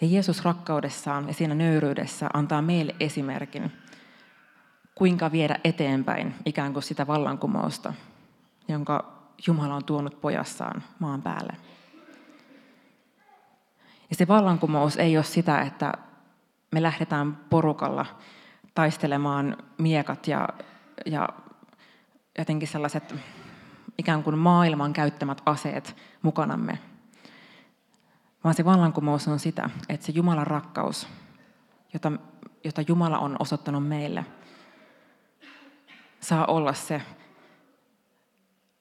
Ja 0.00 0.06
Jeesus 0.06 0.44
rakkaudessaan 0.44 1.28
ja 1.28 1.34
siinä 1.34 1.54
nöyryydessä 1.54 2.30
antaa 2.34 2.62
meille 2.62 2.94
esimerkin, 3.00 3.72
kuinka 4.94 5.32
viedä 5.32 5.60
eteenpäin 5.64 6.34
ikään 6.44 6.72
kuin 6.72 6.82
sitä 6.82 7.06
vallankumousta, 7.06 7.94
jonka 8.68 9.14
Jumala 9.46 9.74
on 9.74 9.84
tuonut 9.84 10.20
pojassaan 10.20 10.82
maan 10.98 11.22
päälle. 11.22 11.56
Ja 14.14 14.18
se 14.18 14.28
vallankumous 14.28 14.96
ei 14.96 15.16
ole 15.16 15.24
sitä, 15.24 15.60
että 15.60 15.92
me 16.72 16.82
lähdetään 16.82 17.36
porukalla 17.36 18.06
taistelemaan 18.74 19.56
miekat 19.78 20.28
ja, 20.28 20.48
ja 21.06 21.28
jotenkin 22.38 22.68
sellaiset 22.68 23.14
ikään 23.98 24.22
kuin 24.22 24.38
maailman 24.38 24.92
käyttämät 24.92 25.42
aseet 25.46 25.96
mukanamme, 26.22 26.78
vaan 28.44 28.54
se 28.54 28.64
vallankumous 28.64 29.28
on 29.28 29.38
sitä, 29.38 29.70
että 29.88 30.06
se 30.06 30.12
Jumalan 30.12 30.46
rakkaus, 30.46 31.08
jota, 31.92 32.12
jota 32.64 32.82
Jumala 32.88 33.18
on 33.18 33.36
osoittanut 33.38 33.88
meille, 33.88 34.24
saa 36.20 36.46
olla 36.46 36.72
se 36.72 37.02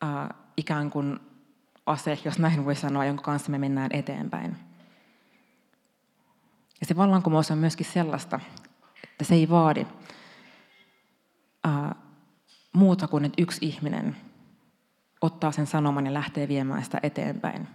ää, 0.02 0.34
ikään 0.58 0.90
kuin 0.90 1.20
ase, 1.86 2.20
jos 2.26 2.40
näin 2.40 2.66
voi 2.66 2.76
sanoa, 2.76 3.06
jonka 3.06 3.24
kanssa 3.24 3.52
me 3.52 3.58
mennään 3.58 3.90
eteenpäin. 3.94 4.73
Ja 6.84 6.88
se 6.88 6.96
vallankumous 6.96 7.52
on 7.52 7.58
myöskin 7.58 7.86
sellaista, 7.86 8.40
että 9.04 9.24
se 9.24 9.36
ei 9.36 9.50
vaadi 9.50 9.88
ää, 11.64 11.96
muuta 12.74 13.08
kuin, 13.08 13.26
että 13.26 13.42
yksi 13.42 13.66
ihminen 13.66 14.16
ottaa 15.22 15.52
sen 15.52 15.68
sanoman 15.68 16.06
ja 16.06 16.14
lähtee 16.14 16.48
viemään 16.48 16.84
sitä 16.84 17.00
eteenpäin. 17.04 17.68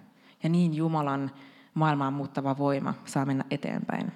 Ja 0.42 0.48
niin 0.48 0.74
Jumalan 0.74 1.30
maailmaan 1.74 2.12
muuttava 2.12 2.58
voima 2.58 2.94
saa 3.04 3.24
mennä 3.24 3.44
eteenpäin. 3.50 4.12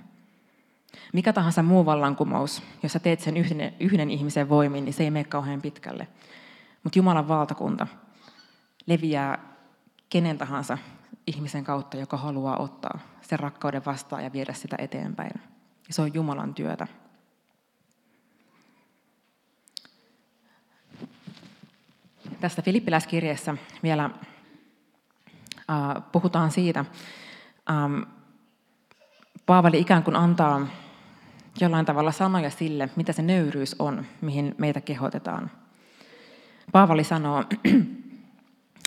Mikä 1.12 1.32
tahansa 1.32 1.62
muu 1.62 1.87
vallankumous, 1.87 2.62
jos 2.82 2.92
sä 2.92 2.99
teet 2.99 3.20
sen 3.20 3.37
yhden, 3.37 3.75
yhden 3.80 4.11
ihmisen 4.11 4.49
voimin, 4.49 4.84
niin 4.84 4.94
se 4.94 5.02
ei 5.02 5.11
mene 5.11 5.25
kauhean 5.25 5.62
pitkälle. 5.62 6.08
Mutta 6.82 6.99
Jumalan 6.99 7.28
valtakunta 7.28 7.87
leviää 8.87 9.38
kenen 10.08 10.38
tahansa 10.38 10.78
ihmisen 11.26 11.64
kautta, 11.64 11.97
joka 11.97 12.17
haluaa 12.17 12.57
ottaa 12.57 12.99
sen 13.21 13.38
rakkauden 13.38 13.85
vastaan 13.85 14.25
ja 14.25 14.33
viedä 14.33 14.52
sitä 14.52 14.76
eteenpäin. 14.79 15.41
Se 15.91 16.02
on 16.02 16.14
Jumalan 16.14 16.55
työtä. 16.55 16.87
Tästä 22.41 22.62
Filippiläiskirjeessä 22.62 23.57
vielä 23.83 24.05
äh, 24.05 26.02
puhutaan 26.12 26.50
siitä, 26.50 26.85
ähm, 27.71 28.02
Paavali 29.47 29.81
ikään 29.81 30.02
kuin 30.02 30.17
antaa 30.17 30.67
jollain 31.61 31.87
tavalla 31.87 32.12
sanoja 32.12 32.50
sille, 32.50 32.88
mitä 32.97 33.12
se 33.12 33.23
nöyryys 33.23 33.76
on, 33.79 34.07
mihin 34.21 34.55
meitä 34.59 34.81
kehotetaan. 34.81 35.50
Paavali 36.73 37.05
sanoo, 37.05 37.45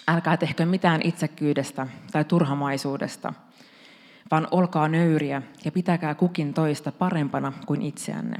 älkää 0.07 0.37
tehkö 0.37 0.65
mitään 0.65 1.01
itsekyydestä 1.03 1.87
tai 2.11 2.25
turhamaisuudesta, 2.25 3.33
vaan 4.31 4.47
olkaa 4.51 4.87
nöyriä 4.87 5.41
ja 5.65 5.71
pitäkää 5.71 6.15
kukin 6.15 6.53
toista 6.53 6.91
parempana 6.91 7.53
kuin 7.65 7.81
itseänne. 7.81 8.37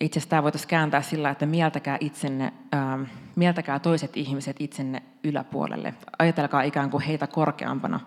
Itse 0.00 0.18
asiassa 0.18 0.30
tämä 0.30 0.42
voitaisiin 0.42 0.68
kääntää 0.68 1.02
sillä, 1.02 1.30
että 1.30 1.46
mieltäkää, 1.46 1.96
itsenne, 2.00 2.52
ää, 2.72 2.98
mieltäkää 3.36 3.78
toiset 3.78 4.16
ihmiset 4.16 4.56
itsenne 4.60 5.02
yläpuolelle. 5.24 5.94
Ajatelkaa 6.18 6.62
ikään 6.62 6.90
kuin 6.90 7.02
heitä 7.02 7.26
korkeampana 7.26 8.00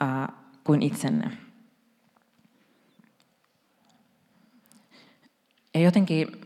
ää, 0.00 0.32
kuin 0.64 0.82
itsenne. 0.82 1.30
Ja 5.74 5.80
jotenkin 5.80 6.41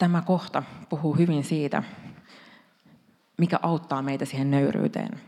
tämä 0.00 0.22
kohta 0.22 0.62
puhuu 0.88 1.14
hyvin 1.14 1.44
siitä, 1.44 1.82
mikä 3.38 3.58
auttaa 3.62 4.02
meitä 4.02 4.24
siihen 4.24 4.50
nöyryyteen. 4.50 5.20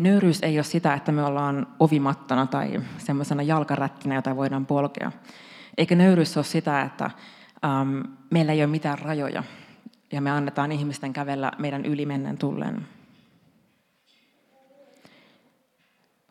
Nöyryys 0.00 0.42
ei 0.42 0.58
ole 0.58 0.64
sitä, 0.64 0.94
että 0.94 1.12
me 1.12 1.24
ollaan 1.24 1.66
ovimattona 1.80 2.46
tai 2.46 2.82
semmoisena 2.98 3.42
jalkarättinä, 3.42 4.14
jota 4.14 4.36
voidaan 4.36 4.66
polkea. 4.66 5.12
Eikä 5.78 5.94
nöyryys 5.94 6.36
ole 6.36 6.44
sitä, 6.44 6.82
että 6.82 7.10
ähm, 7.64 8.00
meillä 8.30 8.52
ei 8.52 8.60
ole 8.60 8.70
mitään 8.70 8.98
rajoja 8.98 9.42
ja 10.12 10.20
me 10.20 10.30
annetaan 10.30 10.72
ihmisten 10.72 11.12
kävellä 11.12 11.52
meidän 11.58 11.84
ylimennen 11.84 12.38
tullen. 12.38 12.88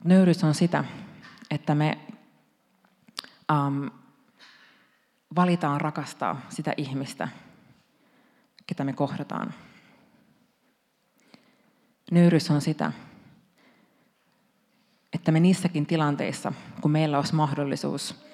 Nöyryys 0.04 0.44
on 0.44 0.54
sitä, 0.54 0.84
että 1.52 1.76
me 1.76 1.98
ähm, 3.52 3.86
valitaan 5.36 5.82
rakastaa 5.82 6.42
sitä 6.50 6.74
ihmistä, 6.78 7.28
ketä 8.68 8.84
me 8.84 8.94
kohdataan. 8.94 9.54
Nöyryys 12.12 12.52
on 12.52 12.62
sitä, 12.62 12.92
että 15.14 15.32
me 15.32 15.40
niissäkin 15.40 15.86
tilanteissa, 15.86 16.54
kun 16.82 16.92
meillä 16.92 17.18
olisi 17.18 17.36
mahdollisuus 17.36 18.26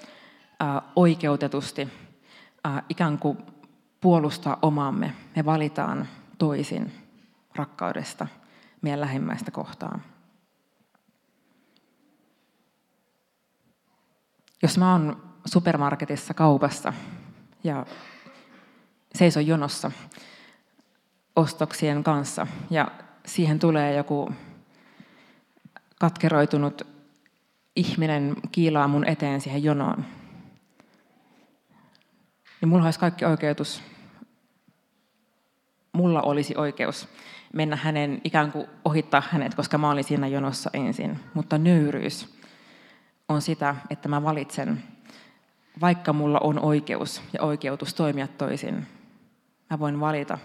oikeutetusti 0.95 1.89
ää, 2.63 2.83
ikään 2.89 3.17
kuin 3.17 3.37
puolustaa 4.01 4.59
omaamme, 4.61 5.13
me 5.35 5.45
valitaan 5.45 6.07
toisin 6.37 6.91
rakkaudesta 7.55 8.27
meidän 8.81 9.01
lähimmäistä 9.01 9.51
kohtaan. 9.51 10.03
Jos 14.63 14.77
mä 14.77 14.91
oon 14.91 15.23
supermarketissa 15.45 16.33
kaupassa 16.33 16.93
ja 17.63 17.85
seison 19.21 19.47
jonossa 19.47 19.91
ostoksien 21.35 22.03
kanssa 22.03 22.47
ja 22.69 22.91
siihen 23.25 23.59
tulee 23.59 23.95
joku 23.95 24.31
katkeroitunut 25.99 26.81
ihminen 27.75 28.35
kiilaa 28.51 28.87
mun 28.87 29.07
eteen 29.07 29.41
siihen 29.41 29.63
jonoon, 29.63 30.05
niin 32.61 32.69
mulla 32.69 32.85
olisi 32.85 32.99
kaikki 32.99 33.25
oikeutus, 33.25 33.81
mulla 35.91 36.21
olisi 36.21 36.53
oikeus 36.57 37.07
mennä 37.53 37.75
hänen, 37.75 38.21
ikään 38.23 38.51
kuin 38.51 38.67
ohittaa 38.85 39.23
hänet, 39.29 39.55
koska 39.55 39.77
mä 39.77 39.91
olin 39.91 40.03
siinä 40.03 40.27
jonossa 40.27 40.69
ensin. 40.73 41.19
Mutta 41.33 41.57
nöyryys 41.57 42.37
on 43.29 43.41
sitä, 43.41 43.75
että 43.89 44.09
mä 44.09 44.23
valitsen, 44.23 44.83
vaikka 45.81 46.13
mulla 46.13 46.39
on 46.39 46.59
oikeus 46.59 47.21
ja 47.33 47.43
oikeutus 47.43 47.93
toimia 47.93 48.27
toisin, 48.27 48.87
mä 49.71 49.79
voin 49.79 49.99
valita 49.99 50.37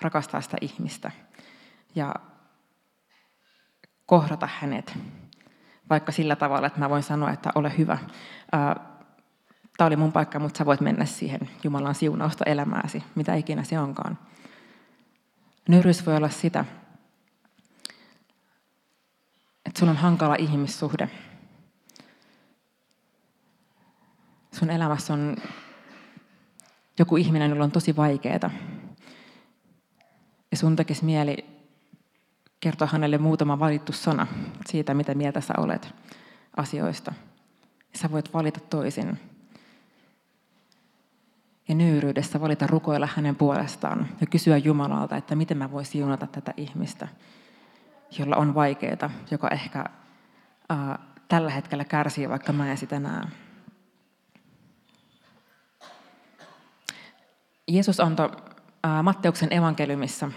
rakastaa 0.00 0.40
sitä 0.40 0.56
ihmistä 0.60 1.10
ja 1.94 2.14
kohdata 4.06 4.48
hänet, 4.60 4.98
vaikka 5.90 6.12
sillä 6.12 6.36
tavalla, 6.36 6.66
että 6.66 6.78
mä 6.78 6.90
voin 6.90 7.02
sanoa, 7.02 7.30
että 7.30 7.50
ole 7.54 7.78
hyvä. 7.78 7.98
Tämä 9.76 9.86
oli 9.86 9.96
mun 9.96 10.12
paikka, 10.12 10.38
mutta 10.38 10.58
sä 10.58 10.66
voit 10.66 10.80
mennä 10.80 11.04
siihen 11.04 11.50
Jumalan 11.64 11.94
siunausta 11.94 12.44
elämääsi, 12.44 13.04
mitä 13.14 13.34
ikinä 13.34 13.64
se 13.64 13.78
onkaan. 13.78 14.18
Nöyryys 15.68 16.06
voi 16.06 16.16
olla 16.16 16.28
sitä, 16.28 16.64
että 19.66 19.78
sulla 19.78 19.90
on 19.90 19.96
hankala 19.96 20.34
ihmissuhde. 20.34 21.10
Sun 24.52 24.70
elämässä 24.70 25.12
on 25.12 25.36
joku 26.98 27.16
ihminen, 27.16 27.50
jolla 27.50 27.64
on 27.64 27.70
tosi 27.70 27.96
vaikeaa. 27.96 28.50
Ja 30.50 30.56
sun 30.56 30.76
tekisi 30.76 31.04
mieli 31.04 31.44
kertoa 32.60 32.88
hänelle 32.92 33.18
muutama 33.18 33.58
valittu 33.58 33.92
sana 33.92 34.26
siitä, 34.66 34.94
mitä 34.94 35.14
mieltä 35.14 35.40
sä 35.40 35.54
olet 35.58 35.94
asioista. 36.56 37.12
Sä 37.94 38.10
voit 38.10 38.34
valita 38.34 38.60
toisin. 38.60 39.20
Ja 41.68 41.74
nöyryydessä 41.74 42.40
valita 42.40 42.66
rukoilla 42.66 43.08
hänen 43.14 43.36
puolestaan 43.36 44.08
ja 44.20 44.26
kysyä 44.26 44.56
Jumalalta, 44.56 45.16
että 45.16 45.34
miten 45.34 45.58
mä 45.58 45.70
voisin 45.70 45.92
siunata 45.92 46.26
tätä 46.26 46.54
ihmistä, 46.56 47.08
jolla 48.18 48.36
on 48.36 48.54
vaikeaa, 48.54 49.10
joka 49.30 49.48
ehkä 49.48 49.84
ää, 50.68 50.98
tällä 51.28 51.50
hetkellä 51.50 51.84
kärsii, 51.84 52.28
vaikka 52.28 52.52
mä 52.52 52.70
en 52.70 52.76
sitä 52.76 53.00
näe. 53.00 53.24
Jeesus 57.68 58.00
antoi 58.00 58.30
Matteuksen 59.02 59.52
evankeliumissa 59.52 60.30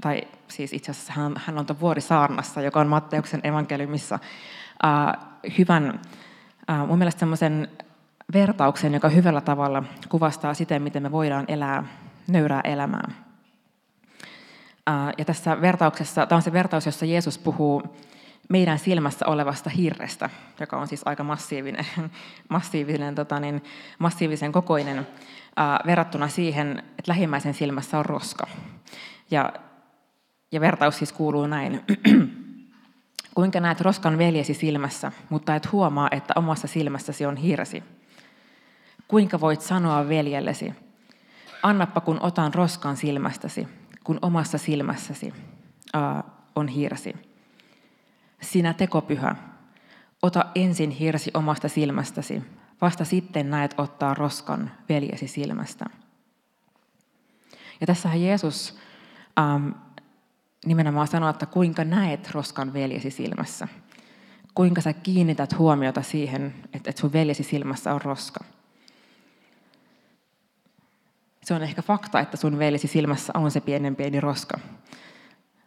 tai 0.00 0.22
siis 0.48 0.72
itse 0.72 0.90
asiassa 0.90 1.12
hän, 1.12 1.34
hän 1.36 1.58
on 1.58 1.66
tuon 1.66 1.80
vuorisaarnassa, 1.80 2.60
joka 2.60 2.80
on 2.80 2.86
Matteuksen 2.86 3.40
evankeliumissa, 3.44 4.18
hyvän, 5.58 6.00
mun 6.86 6.98
mielestä 6.98 7.18
semmoisen 7.18 7.68
vertauksen, 8.32 8.94
joka 8.94 9.08
hyvällä 9.08 9.40
tavalla 9.40 9.82
kuvastaa 10.08 10.54
sitä, 10.54 10.78
miten 10.78 11.02
me 11.02 11.12
voidaan 11.12 11.44
elää 11.48 11.84
nöyrää 12.28 12.60
elämää. 12.64 13.10
Ja 15.18 15.24
tässä 15.24 15.60
vertauksessa, 15.60 16.26
tämä 16.26 16.36
on 16.36 16.42
se 16.42 16.52
vertaus, 16.52 16.86
jossa 16.86 17.06
Jeesus 17.06 17.38
puhuu 17.38 17.82
meidän 18.48 18.78
silmässä 18.78 19.26
olevasta 19.26 19.70
hirrestä, 19.70 20.30
joka 20.60 20.78
on 20.78 20.88
siis 20.88 21.02
aika 21.04 21.24
massiivinen, 21.24 21.86
massiivinen, 22.48 23.14
tota 23.14 23.40
niin, 23.40 23.64
massiivisen 23.98 24.52
kokoinen, 24.52 25.06
verrattuna 25.86 26.28
siihen, 26.28 26.78
että 26.78 27.08
lähimmäisen 27.12 27.54
silmässä 27.54 27.98
on 27.98 28.06
roska. 28.06 28.46
Ja 29.30 29.52
ja 30.52 30.60
vertaus 30.60 30.98
siis 30.98 31.12
kuuluu 31.12 31.46
näin. 31.46 31.80
Kuinka 33.34 33.60
näet 33.60 33.80
roskan 33.80 34.18
veljesi 34.18 34.54
silmässä, 34.54 35.12
mutta 35.28 35.54
et 35.54 35.72
huomaa, 35.72 36.08
että 36.10 36.34
omassa 36.36 36.68
silmässäsi 36.68 37.26
on 37.26 37.36
hirsi? 37.36 37.82
Kuinka 39.08 39.40
voit 39.40 39.60
sanoa 39.60 40.08
veljellesi, 40.08 40.74
annappa 41.62 42.00
kun 42.00 42.18
otan 42.22 42.54
roskan 42.54 42.96
silmästäsi, 42.96 43.68
kun 44.04 44.18
omassa 44.22 44.58
silmässäsi 44.58 45.34
aa, 45.92 46.44
on 46.56 46.68
hirsi? 46.68 47.14
Sinä 48.40 48.74
tekopyhä, 48.74 49.36
ota 50.22 50.44
ensin 50.54 50.90
hirsi 50.90 51.30
omasta 51.34 51.68
silmästäsi, 51.68 52.42
vasta 52.80 53.04
sitten 53.04 53.50
näet 53.50 53.74
ottaa 53.78 54.14
roskan 54.14 54.70
veljesi 54.88 55.28
silmästä. 55.28 55.84
Ja 57.80 57.86
tässähän 57.86 58.22
Jeesus 58.22 58.78
ähm, 59.38 59.68
nimenomaan 60.66 61.08
sanoa, 61.08 61.30
että 61.30 61.46
kuinka 61.46 61.84
näet 61.84 62.30
roskan 62.30 62.72
veljesi 62.72 63.10
silmässä. 63.10 63.68
Kuinka 64.54 64.80
sä 64.80 64.92
kiinnität 64.92 65.58
huomiota 65.58 66.02
siihen, 66.02 66.54
että 66.72 66.92
sun 66.96 67.12
veljesi 67.12 67.42
silmässä 67.42 67.94
on 67.94 68.02
roska. 68.02 68.44
Se 71.42 71.54
on 71.54 71.62
ehkä 71.62 71.82
fakta, 71.82 72.20
että 72.20 72.36
sun 72.36 72.58
veljesi 72.58 72.88
silmässä 72.88 73.32
on 73.36 73.50
se 73.50 73.60
pienen 73.60 73.96
pieni 73.96 74.20
roska. 74.20 74.58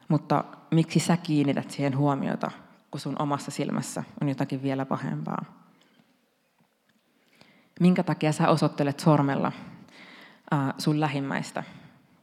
Mutta 0.07 0.43
miksi 0.71 0.99
sä 0.99 1.17
kiinnität 1.17 1.71
siihen 1.71 1.97
huomiota, 1.97 2.51
kun 2.91 2.99
sun 2.99 3.21
omassa 3.21 3.51
silmässä 3.51 4.03
on 4.21 4.29
jotakin 4.29 4.63
vielä 4.63 4.85
pahempaa? 4.85 5.62
Minkä 7.83 8.03
takia 8.03 8.31
sä 8.31 8.49
osoittelet 8.49 8.99
sormella 8.99 9.51
sun 10.77 10.99
lähimmäistä, 10.99 11.63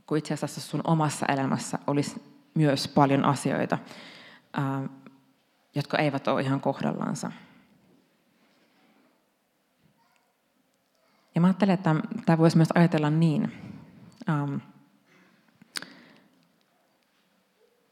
kun 0.07 0.19
itse 0.19 0.35
asiassa 0.35 0.61
sun 0.61 0.81
omassa 0.85 1.27
elämässä 1.27 1.79
olisi 1.87 2.23
myös 2.55 2.89
paljon 2.89 3.25
asioita, 3.25 3.79
jotka 5.75 5.99
eivät 5.99 6.29
ole 6.29 6.41
ihan 6.41 6.61
kohdallansa. 6.61 7.33
Ja 11.35 11.41
mä 11.41 11.47
ajattelen, 11.47 11.75
että 11.75 11.95
tämä 12.27 12.39
voisi 12.39 12.57
myös 12.57 12.73
ajatella 12.75 13.11
niin, 13.11 13.53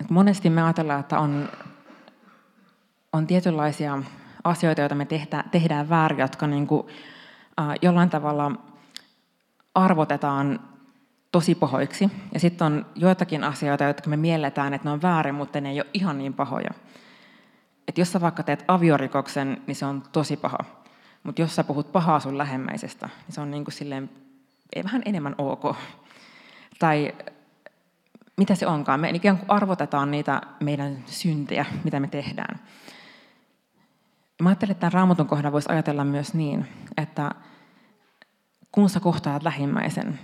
että 0.00 0.14
monesti 0.14 0.50
me 0.50 0.62
ajatellaan, 0.62 1.00
että 1.00 1.18
on, 1.18 1.48
on 3.12 3.26
tietynlaisia 3.26 4.02
asioita, 4.44 4.80
joita 4.80 4.94
me 4.94 5.04
tehdään, 5.04 5.50
tehdään 5.50 5.88
väärin, 5.88 6.18
jotka 6.18 6.46
niin 6.46 6.66
kuin, 6.66 6.86
jollain 7.82 8.10
tavalla 8.10 8.52
arvotetaan 9.74 10.60
tosi 11.32 11.54
pahoiksi. 11.54 12.10
Ja 12.34 12.40
sitten 12.40 12.66
on 12.66 12.86
joitakin 12.94 13.44
asioita, 13.44 13.84
jotka 13.84 14.10
me 14.10 14.16
mielletään, 14.16 14.74
että 14.74 14.88
ne 14.88 14.92
on 14.92 15.02
väärin, 15.02 15.34
mutta 15.34 15.60
ne 15.60 15.70
ei 15.70 15.80
ole 15.80 15.90
ihan 15.94 16.18
niin 16.18 16.34
pahoja. 16.34 16.70
Että 17.88 18.00
jos 18.00 18.12
sä 18.12 18.20
vaikka 18.20 18.42
teet 18.42 18.64
aviorikoksen, 18.68 19.62
niin 19.66 19.76
se 19.76 19.86
on 19.86 20.02
tosi 20.12 20.36
paha. 20.36 20.58
Mutta 21.22 21.42
jos 21.42 21.56
sä 21.56 21.64
puhut 21.64 21.92
pahaa 21.92 22.20
sun 22.20 22.38
lähemmäisestä, 22.38 23.06
niin 23.06 23.34
se 23.34 23.40
on 23.40 23.50
niin 23.50 23.64
silleen, 23.68 24.10
ei 24.72 24.84
vähän 24.84 25.02
enemmän 25.04 25.34
ok. 25.38 25.76
Tai 26.78 27.14
mitä 28.36 28.54
se 28.54 28.66
onkaan. 28.66 29.00
Me 29.00 29.10
ikään 29.10 29.38
kuin 29.38 29.50
arvotetaan 29.50 30.10
niitä 30.10 30.40
meidän 30.60 30.98
syntejä, 31.06 31.66
mitä 31.84 32.00
me 32.00 32.08
tehdään. 32.08 32.60
Mä 34.42 34.48
ajattelen, 34.48 34.72
että 34.72 34.80
tämän 34.80 34.92
raamatun 34.92 35.26
kohdalla 35.26 35.52
voisi 35.52 35.72
ajatella 35.72 36.04
myös 36.04 36.34
niin, 36.34 36.66
että 36.96 37.30
kun 38.72 38.90
sä 38.90 39.00
kohtaat 39.00 39.42
lähimmäisen, 39.42 40.20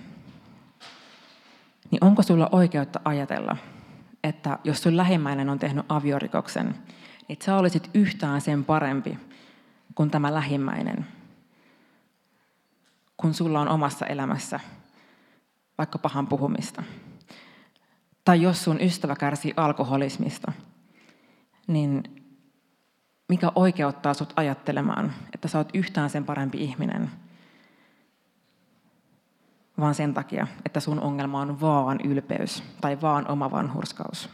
niin 1.91 2.05
onko 2.05 2.23
sulla 2.23 2.49
oikeutta 2.53 3.01
ajatella, 3.05 3.57
että 4.25 4.59
jos 4.65 4.83
sun 4.83 4.97
lähimmäinen 4.97 5.49
on 5.49 5.59
tehnyt 5.59 5.87
aviorikoksen, 5.89 6.75
että 7.29 7.45
sä 7.45 7.57
olisit 7.57 7.91
yhtään 7.95 8.41
sen 8.41 8.65
parempi 8.65 9.19
kuin 9.95 10.11
tämä 10.11 10.35
lähimmäinen, 10.35 11.07
kun 13.17 13.35
sulla 13.35 13.61
on 13.61 13.69
omassa 13.69 14.07
elämässä 14.07 14.61
vaikka 15.79 15.99
pahan 15.99 16.27
puhumista. 16.27 16.83
Tai 18.25 18.43
jos 18.43 18.65
sun 18.65 18.81
ystävä 18.81 19.17
kärsii 19.17 19.55
alkoholismista, 19.57 20.53
niin 21.67 22.24
mikä 23.29 23.53
oikeuttaa 23.55 24.15
sut 24.15 24.33
ajattelemaan, 24.37 25.13
että 25.35 25.49
sä 25.49 25.59
oot 25.59 25.69
yhtään 25.75 26.11
sen 26.11 26.25
parempi 26.25 26.59
ihminen, 26.59 27.11
vaan 29.81 29.95
sen 29.95 30.15
takia, 30.15 30.47
että 30.65 30.81
sun 30.81 31.01
ongelma 31.01 31.41
on 31.41 31.61
vaan 31.61 32.01
ylpeys 32.05 32.63
tai 32.81 33.01
vaan 33.01 33.29
oma 33.29 33.51
vanhurskaus. 33.51 34.31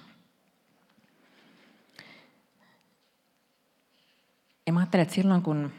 Ja 4.67 4.73
mä 4.73 4.81
ajattelen, 4.81 5.03
että 5.03 5.15
silloin 5.15 5.43
kun 5.43 5.73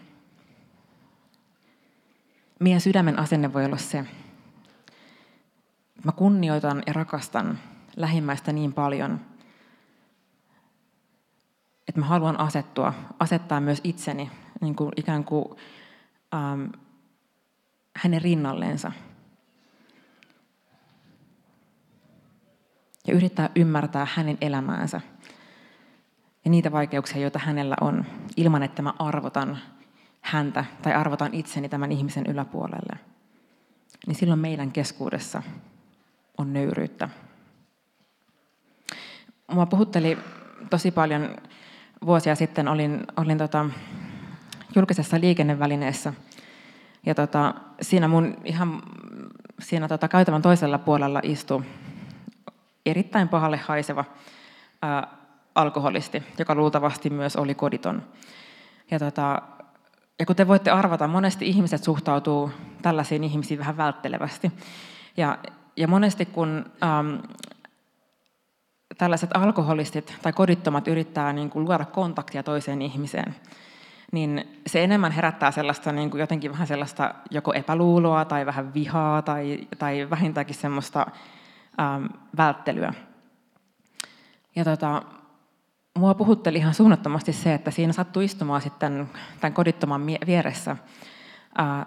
meidän 2.59 2.81
sydämen 2.81 3.19
asenne 3.19 3.53
voi 3.53 3.65
olla 3.65 3.77
se, 3.77 4.05
mä 6.05 6.11
kunnioitan 6.11 6.83
ja 6.87 6.93
rakastan 6.93 7.59
lähimmäistä 7.95 8.53
niin 8.53 8.73
paljon, 8.73 9.19
että 11.91 11.99
mä 11.99 12.05
haluan 12.07 12.39
asettua, 12.39 12.93
asettaa 13.19 13.61
myös 13.61 13.81
itseni 13.83 14.31
niin 14.61 14.75
kuin 14.75 14.91
ikään 14.95 15.23
kuin 15.23 15.45
ähm, 16.33 16.65
hänen 17.95 18.21
rinnalleensa. 18.21 18.91
Ja 23.07 23.13
yrittää 23.13 23.49
ymmärtää 23.55 24.07
hänen 24.15 24.37
elämäänsä 24.41 25.01
ja 26.45 26.51
niitä 26.51 26.71
vaikeuksia, 26.71 27.21
joita 27.21 27.39
hänellä 27.39 27.75
on, 27.81 28.05
ilman 28.37 28.63
että 28.63 28.81
mä 28.81 28.93
arvotan 28.99 29.57
häntä 30.21 30.65
tai 30.81 30.93
arvotan 30.93 31.33
itseni 31.33 31.69
tämän 31.69 31.91
ihmisen 31.91 32.25
yläpuolelle. 32.27 32.99
Niin 34.07 34.15
silloin 34.15 34.39
meidän 34.39 34.71
keskuudessa 34.71 35.43
on 36.37 36.53
nöyryyttä. 36.53 37.09
Mua 39.51 39.65
puhutteli 39.65 40.17
tosi 40.69 40.91
paljon 40.91 41.35
vuosia 42.05 42.35
sitten, 42.35 42.67
olin, 42.67 43.03
olin 43.17 43.37
tota, 43.37 43.65
julkisessa 44.75 45.19
liikennevälineessä. 45.19 46.13
Ja 47.05 47.15
tota, 47.15 47.53
siinä 47.81 48.07
mun 48.07 48.37
ihan 48.45 48.81
siinä 49.59 49.87
tota, 49.87 50.07
käytävän 50.07 50.41
toisella 50.41 50.77
puolella 50.77 51.19
istui 51.23 51.63
erittäin 52.85 53.29
pahalle 53.29 53.57
haiseva 53.57 54.05
ää, 54.81 55.07
alkoholisti, 55.55 56.23
joka 56.37 56.55
luultavasti 56.55 57.09
myös 57.09 57.35
oli 57.35 57.55
koditon. 57.55 58.03
Ja, 58.91 58.99
tota, 58.99 59.41
ja 60.19 60.25
kuten 60.25 60.47
voitte 60.47 60.71
arvata, 60.71 61.07
monesti 61.07 61.47
ihmiset 61.47 61.83
suhtautuu 61.83 62.51
tällaisiin 62.81 63.23
ihmisiin 63.23 63.59
vähän 63.59 63.77
välttelevästi. 63.77 64.51
Ja, 65.17 65.37
ja 65.77 65.87
monesti 65.87 66.25
kun 66.25 66.65
ähm, 66.83 67.15
tällaiset 69.01 69.29
alkoholistit 69.33 70.15
tai 70.21 70.33
kodittomat 70.33 70.87
yrittää 70.87 71.33
niin 71.33 71.49
kuin 71.49 71.65
luoda 71.65 71.85
kontaktia 71.85 72.43
toiseen 72.43 72.81
ihmiseen, 72.81 73.35
niin 74.11 74.61
se 74.67 74.83
enemmän 74.83 75.11
herättää 75.11 75.51
sellaista 75.51 75.91
niin 75.91 76.11
kuin 76.11 76.21
jotenkin 76.21 76.51
vähän 76.51 76.67
sellaista 76.67 77.15
joko 77.31 77.53
epäluuloa 77.53 78.25
tai 78.25 78.45
vähän 78.45 78.73
vihaa 78.73 79.21
tai, 79.21 79.67
tai 79.79 80.09
vähintäänkin 80.09 80.55
semmoista 80.55 81.07
ähm, 81.79 82.05
välttelyä. 82.37 82.93
Ja 84.55 84.63
tota, 84.63 85.01
mua 85.97 86.13
puhutteli 86.13 86.57
ihan 86.57 86.73
suunnattomasti 86.73 87.33
se, 87.33 87.53
että 87.53 87.71
siinä 87.71 87.93
sattui 87.93 88.25
istumaan 88.25 88.61
sitten 88.61 89.09
tämän 89.39 89.53
kodittoman 89.53 90.05
vieressä 90.25 90.77
ää, 91.57 91.85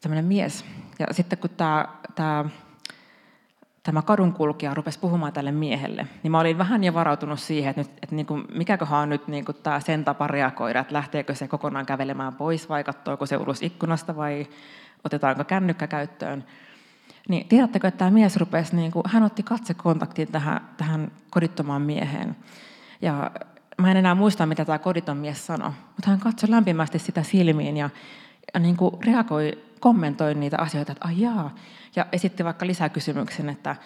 tämmöinen 0.00 0.24
mies. 0.24 0.64
Ja 0.98 1.06
sitten 1.10 1.38
kun 1.38 1.50
tämä, 2.14 2.44
tämä, 3.86 4.02
kadunkulkija 4.02 4.74
rupesi 4.74 4.98
puhumaan 4.98 5.32
tälle 5.32 5.52
miehelle, 5.52 6.06
niin 6.22 6.30
mä 6.30 6.40
olin 6.40 6.58
vähän 6.58 6.84
jo 6.84 6.94
varautunut 6.94 7.40
siihen, 7.40 7.70
että, 7.70 7.80
nyt, 7.80 7.90
että 8.02 8.14
niin 8.14 8.26
kuin, 8.26 8.44
mikäköhän 8.54 9.00
on 9.00 9.08
nyt 9.08 9.28
niin 9.28 9.44
kuin 9.44 9.56
tämä 9.62 9.80
sen 9.80 10.04
tapa 10.04 10.26
reagoida, 10.26 10.80
että 10.80 10.94
lähteekö 10.94 11.34
se 11.34 11.48
kokonaan 11.48 11.86
kävelemään 11.86 12.34
pois 12.34 12.68
vai 12.68 12.84
katsoako 12.84 13.26
se 13.26 13.36
ulos 13.36 13.62
ikkunasta 13.62 14.16
vai 14.16 14.46
otetaanko 15.04 15.44
kännykkä 15.44 15.86
käyttöön. 15.86 16.44
Niin 17.28 17.48
tiedättekö, 17.48 17.88
että 17.88 17.98
tämä 17.98 18.10
mies 18.10 18.36
rupesi, 18.36 18.76
niin 18.76 18.92
kuin, 18.92 19.02
hän 19.06 19.22
otti 19.22 19.42
katsekontaktin 19.42 20.32
tähän, 20.32 20.60
tähän 20.76 21.10
kodittomaan 21.30 21.82
mieheen. 21.82 22.36
Ja 23.02 23.30
mä 23.78 23.90
en 23.90 23.96
enää 23.96 24.14
muista, 24.14 24.46
mitä 24.46 24.64
tämä 24.64 24.78
koditon 24.78 25.16
mies 25.16 25.46
sanoi, 25.46 25.70
mutta 25.70 26.10
hän 26.10 26.20
katsoi 26.20 26.50
lämpimästi 26.50 26.98
sitä 26.98 27.22
silmiin 27.22 27.76
ja, 27.76 27.90
ja 28.54 28.60
niin 28.60 28.76
kuin 28.76 28.94
reagoi, 29.04 29.65
kommentoi 29.80 30.34
niitä 30.34 30.56
asioita, 30.58 30.92
että 30.92 31.08
ai 31.08 31.20
jaa, 31.20 31.54
ja 31.96 32.06
esitti 32.12 32.44
vaikka 32.44 32.66
lisäkysymyksen, 32.66 33.48
että 33.48 33.76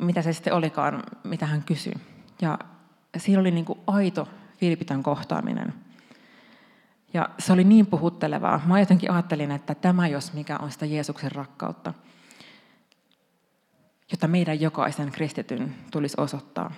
mitä 0.00 0.22
se 0.22 0.32
sitten 0.32 0.52
olikaan, 0.52 1.02
mitä 1.24 1.46
hän 1.46 1.62
kysyi. 1.62 1.94
Ja 2.42 2.58
siinä 3.16 3.40
oli 3.40 3.50
niin 3.50 3.64
kuin 3.64 3.78
aito 3.86 4.28
vilpitön 4.60 5.02
kohtaaminen. 5.02 5.74
Ja 7.14 7.28
se 7.38 7.52
oli 7.52 7.64
niin 7.64 7.86
puhuttelevaa. 7.86 8.60
Mä 8.66 8.80
jotenkin 8.80 9.10
ajattelin, 9.10 9.50
että 9.50 9.74
tämä 9.74 10.08
jos 10.08 10.32
mikä 10.32 10.58
on 10.58 10.70
sitä 10.70 10.86
Jeesuksen 10.86 11.32
rakkautta, 11.32 11.94
jota 14.10 14.28
meidän 14.28 14.60
jokaisen 14.60 15.12
kristityn 15.12 15.74
tulisi 15.90 16.14
osoittaa. 16.20 16.70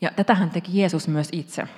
Ja 0.00 0.10
tätähän 0.16 0.50
teki 0.50 0.78
Jeesus 0.78 1.08
myös 1.08 1.28
itse. 1.32 1.68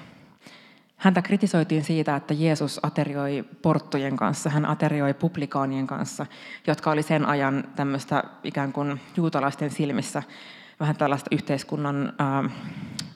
Häntä 0.96 1.22
kritisoitiin 1.22 1.84
siitä, 1.84 2.16
että 2.16 2.34
Jeesus 2.34 2.80
aterioi 2.82 3.44
porttujen 3.62 4.16
kanssa, 4.16 4.50
hän 4.50 4.66
aterioi 4.66 5.14
publikaanien 5.14 5.86
kanssa, 5.86 6.26
jotka 6.66 6.90
oli 6.90 7.02
sen 7.02 7.26
ajan 7.26 7.64
tämmöistä 7.76 8.24
ikään 8.44 8.72
kuin 8.72 9.00
juutalaisten 9.16 9.70
silmissä 9.70 10.22
vähän 10.80 10.96
tällaista 10.96 11.28
yhteiskunnan, 11.32 12.12
äh, 12.20 12.52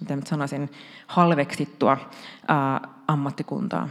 miten 0.00 0.18
nyt 0.18 0.26
sanoisin, 0.26 0.70
halveksittua 1.06 1.92
äh, 1.92 2.90
ammattikuntaa. 3.08 3.88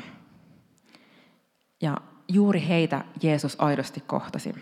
Ja 1.82 1.98
juuri 2.28 2.68
heitä 2.68 3.04
Jeesus 3.24 3.62
aidosti 3.62 4.04
kohtasi. 4.08 4.56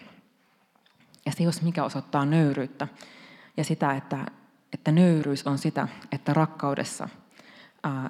Ja 1.26 1.32
se 1.32 1.44
jos 1.44 1.62
mikä 1.62 1.84
osoittaa 1.84 2.26
nöyryyttä 2.26 2.88
ja 3.58 3.64
sitä, 3.64 3.94
että 3.94 4.26
että 4.74 4.92
nöyryys 4.92 5.48
on 5.48 5.58
sitä, 5.58 5.88
että 6.12 6.34
rakkaudessa 6.34 7.10
ää, 7.84 8.10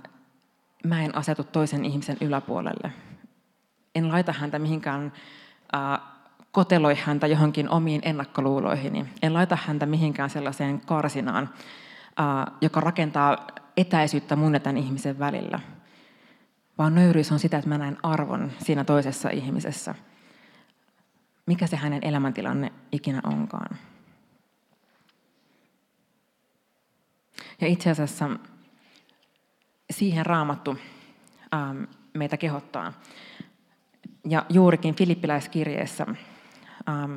mä 0.88 1.04
en 1.04 1.16
asetu 1.16 1.44
toisen 1.44 1.86
ihmisen 1.86 2.18
yläpuolelle. 2.22 2.94
En 3.96 4.08
laita 4.08 4.34
häntä 4.34 4.60
mihinkään, 4.60 5.14
ää, 5.74 6.00
koteloi 6.52 6.96
häntä 6.96 7.28
johonkin 7.28 7.70
omiin 7.70 8.02
ennakkoluuloihini. 8.04 9.06
En 9.22 9.34
laita 9.34 9.58
häntä 9.66 9.86
mihinkään 9.86 10.30
sellaiseen 10.30 10.82
karsinaan, 10.82 11.50
ää, 12.18 12.52
joka 12.62 12.80
rakentaa 12.80 13.48
etäisyyttä 13.78 14.36
mun 14.36 14.54
ja 14.54 14.60
tämän 14.60 14.78
ihmisen 14.78 15.20
välillä. 15.20 15.60
Vaan 16.78 16.96
nöyryys 16.96 17.32
on 17.32 17.40
sitä, 17.40 17.58
että 17.58 17.70
mä 17.70 17.78
näen 17.78 17.98
arvon 18.04 18.52
siinä 18.60 18.84
toisessa 18.84 19.30
ihmisessä. 19.30 19.96
Mikä 21.46 21.68
se 21.68 21.76
hänen 21.76 22.04
elämäntilanne 22.04 22.72
ikinä 22.92 23.22
onkaan. 23.24 23.78
Ja 27.62 27.68
itse 27.68 27.90
asiassa 27.90 28.30
siihen 29.92 30.26
raamattu 30.26 30.78
ähm, 31.54 31.84
meitä 32.14 32.38
kehottaa. 32.38 32.94
Ja 34.30 34.46
juurikin 34.50 34.96
Filippiläiskirjeessä 34.96 36.06
ähm, 36.90 37.16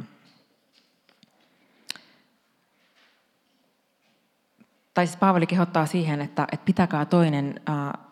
tai 4.95 5.07
siis 5.07 5.17
Paavali 5.17 5.47
kehottaa 5.47 5.87
siihen, 5.87 6.21
että, 6.21 6.47
että 6.53 6.65
pitäkää 6.65 7.05
toinen, 7.05 7.61
äh, 7.69 8.07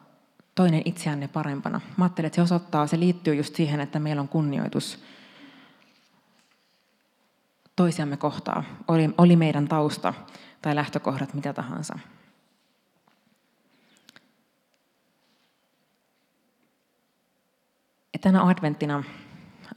toinen 0.54 0.82
itseänne 0.84 1.28
parempana. 1.28 1.80
Mä 1.96 2.04
ajattelen, 2.04 2.26
että 2.26 2.36
se 2.36 2.42
osoittaa, 2.42 2.86
se 2.86 3.00
liittyy 3.00 3.34
just 3.34 3.56
siihen, 3.56 3.80
että 3.80 3.98
meillä 3.98 4.22
on 4.22 4.28
kunnioitus 4.28 5.04
toisiamme 7.76 8.16
kohtaa. 8.16 8.64
Oli, 8.88 9.10
oli 9.18 9.36
meidän 9.36 9.68
tausta 9.68 10.14
tai 10.62 10.74
lähtökohdat 10.74 11.34
mitä 11.34 11.52
tahansa. 11.52 11.98
Tänä 18.20 18.46
adventtina 18.46 19.04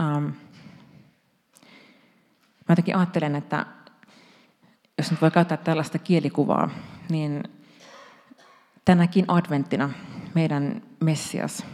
ähm, 0.02 0.24
mä 0.24 0.34
jotenkin 2.70 2.96
ajattelen, 2.96 3.36
että 3.36 3.66
jos 4.98 5.12
nyt 5.12 5.22
voi 5.22 5.32
käyttää 5.32 5.58
tällaista 5.58 6.00
kielikuvaa, 6.00 6.70
niin 7.10 7.44
tänäkin 8.86 9.26
adventtina 9.28 9.90
meidän 10.36 10.82
Messias, 11.00 11.66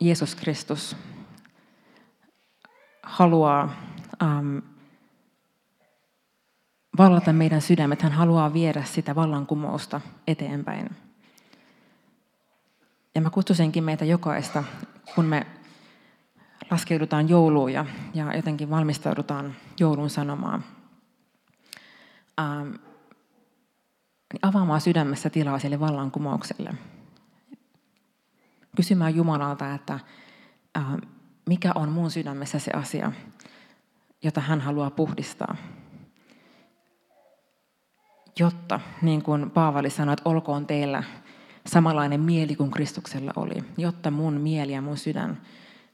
Jeesus 0.00 0.34
Kristus, 0.34 0.96
haluaa 3.02 3.76
ähm, 4.22 4.58
vallata 6.98 7.32
meidän 7.32 7.62
sydämet. 7.62 8.02
Hän 8.02 8.12
haluaa 8.12 8.52
viedä 8.52 8.84
sitä 8.84 9.14
vallankumousta 9.14 10.00
eteenpäin. 10.26 10.90
Ja 13.14 13.20
mä 13.20 13.30
kutsuisinkin 13.30 13.84
meitä 13.84 14.04
jokaista, 14.04 14.64
kun 15.14 15.24
me 15.24 15.46
laskeudutaan 16.70 17.28
jouluun 17.28 17.72
ja, 17.72 17.86
ja 18.14 18.36
jotenkin 18.36 18.70
valmistaudutaan 18.70 19.54
joulun 19.80 20.10
sanomaan, 20.10 20.64
ähm, 22.40 22.68
niin 24.32 24.40
avaamaan 24.42 24.80
sydämessä 24.80 25.30
tilaa 25.30 25.58
sille 25.58 25.80
vallankumoukselle. 25.80 26.74
Kysymään 28.76 29.14
Jumalalta, 29.14 29.74
että 29.74 29.98
äh, 30.76 30.84
mikä 31.46 31.72
on 31.74 31.88
mun 31.88 32.10
sydämessä 32.10 32.58
se 32.58 32.70
asia, 32.70 33.12
jota 34.22 34.40
hän 34.40 34.60
haluaa 34.60 34.90
puhdistaa. 34.90 35.56
Jotta, 38.38 38.80
niin 39.02 39.22
kuin 39.22 39.50
Paavali 39.50 39.90
sanoi, 39.90 40.12
että 40.12 40.28
olkoon 40.28 40.66
teillä 40.66 41.02
samanlainen 41.66 42.20
mieli 42.20 42.56
kuin 42.56 42.70
Kristuksella 42.70 43.32
oli, 43.36 43.64
jotta 43.76 44.10
mun 44.10 44.40
mieli 44.40 44.72
ja 44.72 44.82
mun 44.82 44.96
sydän 44.96 45.40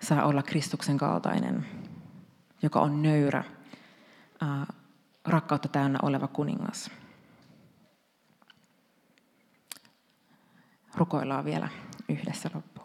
saa 0.03 0.25
olla 0.25 0.43
Kristuksen 0.43 0.99
kaltainen, 0.99 1.67
joka 2.63 2.81
on 2.81 3.03
nöyrä, 3.03 3.45
rakkautta 5.25 5.69
täynnä 5.69 5.99
oleva 6.03 6.29
kuningas. 6.29 6.91
Rukoillaan 10.95 11.45
vielä 11.45 11.69
yhdessä 12.09 12.51
loppuun. 12.55 12.78